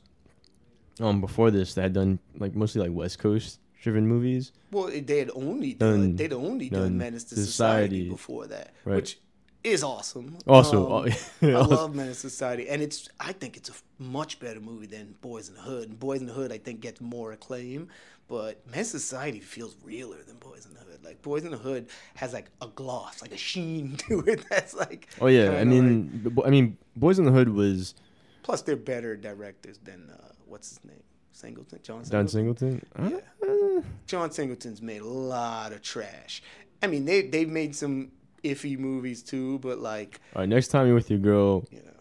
um, 1.00 1.20
before 1.20 1.50
this, 1.50 1.74
they 1.74 1.82
had 1.82 1.92
done 1.92 2.18
like 2.38 2.54
mostly 2.54 2.80
like 2.80 2.92
West 2.96 3.18
Coast 3.18 3.60
driven 3.80 4.06
movies. 4.08 4.52
Well, 4.72 4.90
they 4.90 5.18
had 5.18 5.30
only 5.34 5.74
done, 5.74 6.00
Done- 6.00 6.16
they'd 6.16 6.32
only 6.32 6.68
done, 6.70 6.80
done 6.82 6.98
Menace 6.98 7.24
to 7.24 7.34
Society. 7.36 7.46
Society, 7.46 8.08
before 8.08 8.46
that, 8.48 8.72
Right. 8.84 8.96
which 8.96 9.18
is 9.66 9.82
awesome. 9.82 10.38
Also, 10.46 10.90
Um, 11.04 11.12
uh, 11.42 11.46
I 11.46 11.66
love 11.66 11.94
Menace 11.94 12.22
to 12.22 12.30
Society, 12.30 12.68
and 12.68 12.80
it's 12.82 13.08
I 13.20 13.32
think 13.32 13.56
it's 13.56 13.68
a 13.70 13.74
much 14.02 14.38
better 14.40 14.60
movie 14.60 14.86
than 14.86 15.14
Boys 15.20 15.48
in 15.48 15.54
the 15.54 15.60
Hood. 15.62 15.88
And 15.90 15.98
Boys 15.98 16.20
in 16.20 16.26
the 16.26 16.32
Hood, 16.32 16.52
I 16.52 16.58
think, 16.58 16.80
gets 16.80 17.00
more 17.00 17.32
acclaim, 17.32 17.88
but 18.28 18.60
Menace 18.70 18.92
to 18.92 18.98
Society 19.00 19.40
feels 19.40 19.76
realer 19.84 20.18
than 20.26 20.36
Boys 20.36 20.66
in 20.66 20.74
the 20.74 20.80
Hood. 20.80 21.04
Like 21.04 21.20
Boys 21.22 21.44
in 21.44 21.50
the 21.50 21.56
Hood 21.58 21.88
has 22.14 22.32
like 22.32 22.50
a 22.62 22.68
gloss, 22.68 23.22
like 23.22 23.32
a 23.32 23.36
sheen 23.36 23.96
to 24.08 24.20
it. 24.20 24.44
That's 24.50 24.74
like 24.74 25.08
oh 25.20 25.26
yeah, 25.26 25.50
I 25.50 25.58
like- 25.58 25.66
mean, 25.66 26.30
b- 26.34 26.42
I 26.44 26.50
mean, 26.50 26.76
Boys 26.96 27.18
in 27.18 27.24
the 27.24 27.32
Hood 27.32 27.48
was 27.48 27.94
plus 28.42 28.62
they're 28.62 28.76
better 28.76 29.16
directors 29.16 29.78
than 29.82 30.10
uh, 30.10 30.28
what's 30.46 30.68
his 30.68 30.84
name, 30.84 31.02
Singleton, 31.32 31.80
John 31.82 32.02
Don 32.08 32.28
Singleton. 32.28 32.82
Singleton. 32.96 33.22
Yeah. 33.42 33.48
Uh, 33.48 33.82
John 34.06 34.30
Singleton's 34.30 34.80
made 34.80 35.00
a 35.02 35.06
lot 35.06 35.72
of 35.72 35.82
trash. 35.82 36.42
I 36.82 36.86
mean, 36.88 37.04
they 37.06 37.22
they've 37.22 37.48
made 37.48 37.74
some 37.74 38.12
iffy 38.50 38.78
movies 38.78 39.22
too, 39.22 39.58
but 39.60 39.78
like 39.78 40.20
all 40.34 40.42
right, 40.42 40.48
next 40.48 40.68
time 40.68 40.86
you're 40.86 40.94
with 40.94 41.10
your 41.10 41.18
girl, 41.18 41.64
you 41.70 41.78
know. 41.78 41.92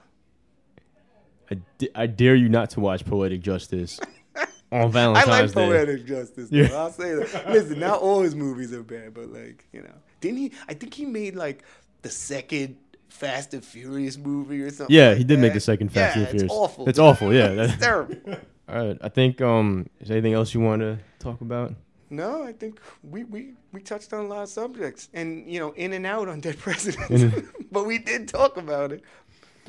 I, 1.52 1.58
d- 1.78 1.90
I 1.94 2.08
dare 2.08 2.36
you 2.36 2.50
not 2.50 2.72
to 2.72 2.80
watch 2.80 3.06
Poetic 3.06 3.42
Justice 3.42 4.00
on 4.72 4.92
Valentine's. 4.92 5.26
Day. 5.26 5.32
I 5.32 5.42
like 5.42 5.48
Day. 5.50 5.54
poetic 5.54 6.06
justice. 6.06 6.50
Though. 6.50 6.58
Yeah. 6.58 6.74
I'll 6.74 6.92
say 6.92 7.14
that. 7.16 7.52
Listen, 7.52 7.80
not 7.80 8.02
all 8.02 8.22
his 8.22 8.36
movies 8.36 8.74
are 8.74 8.84
bad, 8.84 9.14
but 9.14 9.28
like 9.32 9.68
you 9.72 9.82
know, 9.82 9.94
didn't 10.22 10.38
he? 10.38 10.52
I 10.68 10.74
think 10.74 10.94
he 10.94 11.06
made 11.06 11.36
like 11.36 11.64
the 12.02 12.10
second 12.10 12.78
Fast 13.10 13.54
and 13.54 13.64
Furious 13.64 14.18
movie 14.18 14.62
or 14.62 14.70
something. 14.72 14.96
Yeah, 14.96 15.10
like 15.10 15.18
he 15.20 15.24
did 15.24 15.40
make 15.40 15.52
that. 15.52 15.56
the 15.56 15.62
second 15.62 15.90
Fast 15.90 16.16
yeah, 16.16 16.22
and 16.24 16.30
Furious. 16.32 16.44
It's 16.44 16.54
awful. 16.54 16.90
It's 16.90 17.00
awful. 17.00 17.34
Yeah. 17.34 17.50
it's 17.52 17.78
terrible. 17.78 18.16
all 18.68 18.88
right. 18.88 18.98
I 19.02 19.10
think. 19.10 19.42
Um. 19.42 19.88
Is 20.00 20.08
there 20.08 20.18
anything 20.18 20.34
else 20.34 20.54
you 20.54 20.62
want 20.62 20.82
to 20.82 20.98
talk 21.20 21.42
about? 21.42 21.74
No, 22.16 22.44
I 22.44 22.54
think 22.54 22.80
we, 23.04 23.24
we, 23.26 23.54
we 23.72 23.82
touched 23.82 24.14
on 24.14 24.26
a 24.26 24.28
lot 24.28 24.44
of 24.44 24.50
subjects 24.50 25.10
and, 25.14 25.50
you 25.52 25.60
know, 25.60 25.72
in 25.74 25.94
and 25.94 26.06
out 26.06 26.28
on 26.28 26.40
Dead 26.40 26.58
Presidents. 26.66 27.26
But 27.72 27.86
we 27.86 27.98
did 27.98 28.30
talk 28.30 28.56
about 28.58 28.94
it. 28.94 29.04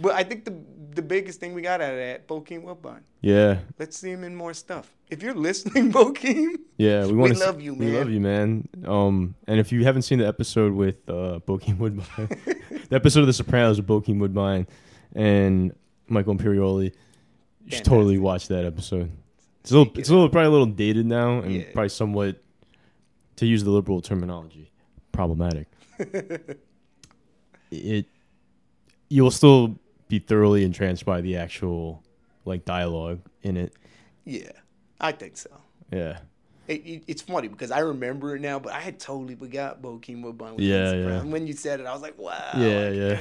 But 0.01 0.15
I 0.15 0.23
think 0.23 0.45
the 0.45 0.55
the 0.95 1.03
biggest 1.03 1.41
thing 1.41 1.55
we 1.55 1.63
got 1.63 1.81
out 1.81 1.91
of 1.93 1.97
that, 1.99 2.29
Bokeem 2.29 2.63
Woodbine. 2.63 3.03
Yeah. 3.21 3.59
Let's 3.79 3.99
see 3.99 4.11
him 4.11 4.23
in 4.25 4.37
more 4.37 4.55
stuff. 4.55 4.95
If 5.11 5.23
you're 5.23 5.35
listening, 5.35 5.91
Bokeem, 5.99 6.55
Yeah. 6.79 7.07
We 7.07 7.15
want 7.15 7.33
to. 7.35 7.39
love 7.41 7.61
you, 7.61 7.75
man. 7.75 7.89
We 7.91 7.99
love 7.99 8.11
you, 8.11 8.21
man. 8.21 8.69
Um. 8.87 9.35
And 9.49 9.59
if 9.59 9.73
you 9.73 9.83
haven't 9.85 10.03
seen 10.03 10.19
the 10.21 10.27
episode 10.29 10.73
with 10.75 10.97
uh 11.09 11.41
Bokeem 11.49 11.79
Woodbine, 11.79 12.29
the 12.91 12.95
episode 12.97 13.21
of 13.21 13.27
The 13.27 13.33
Sopranos 13.33 13.79
with 13.81 13.89
Bokeem 13.89 14.21
Woodbine 14.21 14.67
and 15.15 15.73
Michael 16.09 16.37
Imperioli, 16.37 16.93
you 17.65 17.73
should 17.77 17.85
totally 17.85 18.19
watch 18.19 18.47
that 18.49 18.65
episode. 18.65 19.11
It's 19.67 19.73
a 19.73 19.79
little. 19.79 19.93
It's 19.99 20.09
a 20.11 20.13
little 20.13 20.29
probably 20.29 20.47
a 20.47 20.51
little 20.51 20.67
dated 20.67 21.07
now 21.07 21.41
and 21.41 21.53
Yeah. 21.53 21.65
probably 21.75 21.89
somewhat, 21.89 22.41
to 23.35 23.47
use 23.47 23.65
the 23.65 23.71
liberal 23.73 24.01
terminology, 24.01 24.71
problematic. 25.11 25.67
it 27.73 28.07
you'll 29.09 29.33
still 29.33 29.77
be 30.07 30.21
thoroughly 30.21 30.63
entranced 30.63 31.05
by 31.05 31.21
the 31.21 31.37
actual 31.37 32.05
like 32.45 32.65
dialogue 32.65 33.19
in 33.43 33.57
it. 33.57 33.73
yeah, 34.25 34.53
I 35.01 35.11
think 35.11 35.37
so. 35.37 35.51
Yeah. 35.91 36.19
It, 36.69 36.87
it, 36.87 37.03
it's 37.09 37.23
funny 37.23 37.49
because 37.49 37.73
I 37.73 37.81
remember 37.81 38.37
it 38.37 38.43
now, 38.43 38.61
but 38.61 38.73
I 38.73 38.79
had 38.79 39.01
totally 39.01 39.35
forgot 39.35 39.83
Bokeem 39.83 40.23
in 40.25 40.55
Yeah, 40.59 40.93
yeah. 40.93 41.21
And 41.23 41.33
when 41.33 41.49
you 41.49 41.55
said 41.55 41.81
it, 41.81 41.87
I 41.87 41.93
was 41.93 42.03
like, 42.03 42.17
wow. 42.17 42.53
yeah, 42.57 42.91
yeah. 42.91 43.19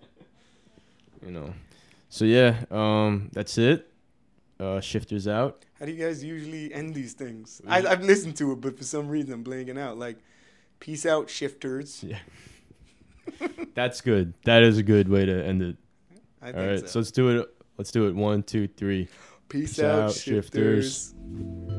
you 1.26 1.30
know. 1.30 1.52
So 2.08 2.24
yeah, 2.24 2.64
um 2.70 3.28
that's 3.34 3.58
it. 3.58 3.92
Uh 4.58 4.80
shifters 4.80 5.28
out. 5.28 5.64
How 5.78 5.86
do 5.86 5.92
you 5.92 6.02
guys 6.02 6.24
usually 6.24 6.72
end 6.72 6.94
these 6.94 7.12
things? 7.12 7.60
I, 7.66 7.86
I've 7.86 8.02
listened 8.02 8.36
to 8.38 8.52
it, 8.52 8.60
but 8.62 8.78
for 8.78 8.84
some 8.84 9.08
reason 9.08 9.32
I'm 9.34 9.44
blanking 9.44 9.78
out. 9.78 9.98
Like, 9.98 10.16
peace 10.80 11.04
out, 11.06 11.28
shifters. 11.30 12.04
Yeah. 12.12 12.18
That's 13.74 14.00
good. 14.00 14.34
That 14.44 14.62
is 14.62 14.78
a 14.78 14.82
good 14.82 15.08
way 15.08 15.26
to 15.26 15.44
end 15.44 15.60
it. 15.60 15.76
I 16.40 16.46
All 16.46 16.52
think 16.52 16.66
right. 16.70 16.80
so. 16.80 16.86
So 16.86 16.98
let's 17.00 17.10
do 17.10 17.40
it. 17.40 17.48
Let's 17.76 17.90
do 17.90 18.06
it. 18.06 18.14
One, 18.14 18.42
two, 18.44 18.68
three. 18.68 19.08
peace, 19.48 19.76
peace 19.76 19.80
out, 19.80 20.02
out, 20.10 20.14
shifters. 20.14 21.12
shifters. 21.12 21.75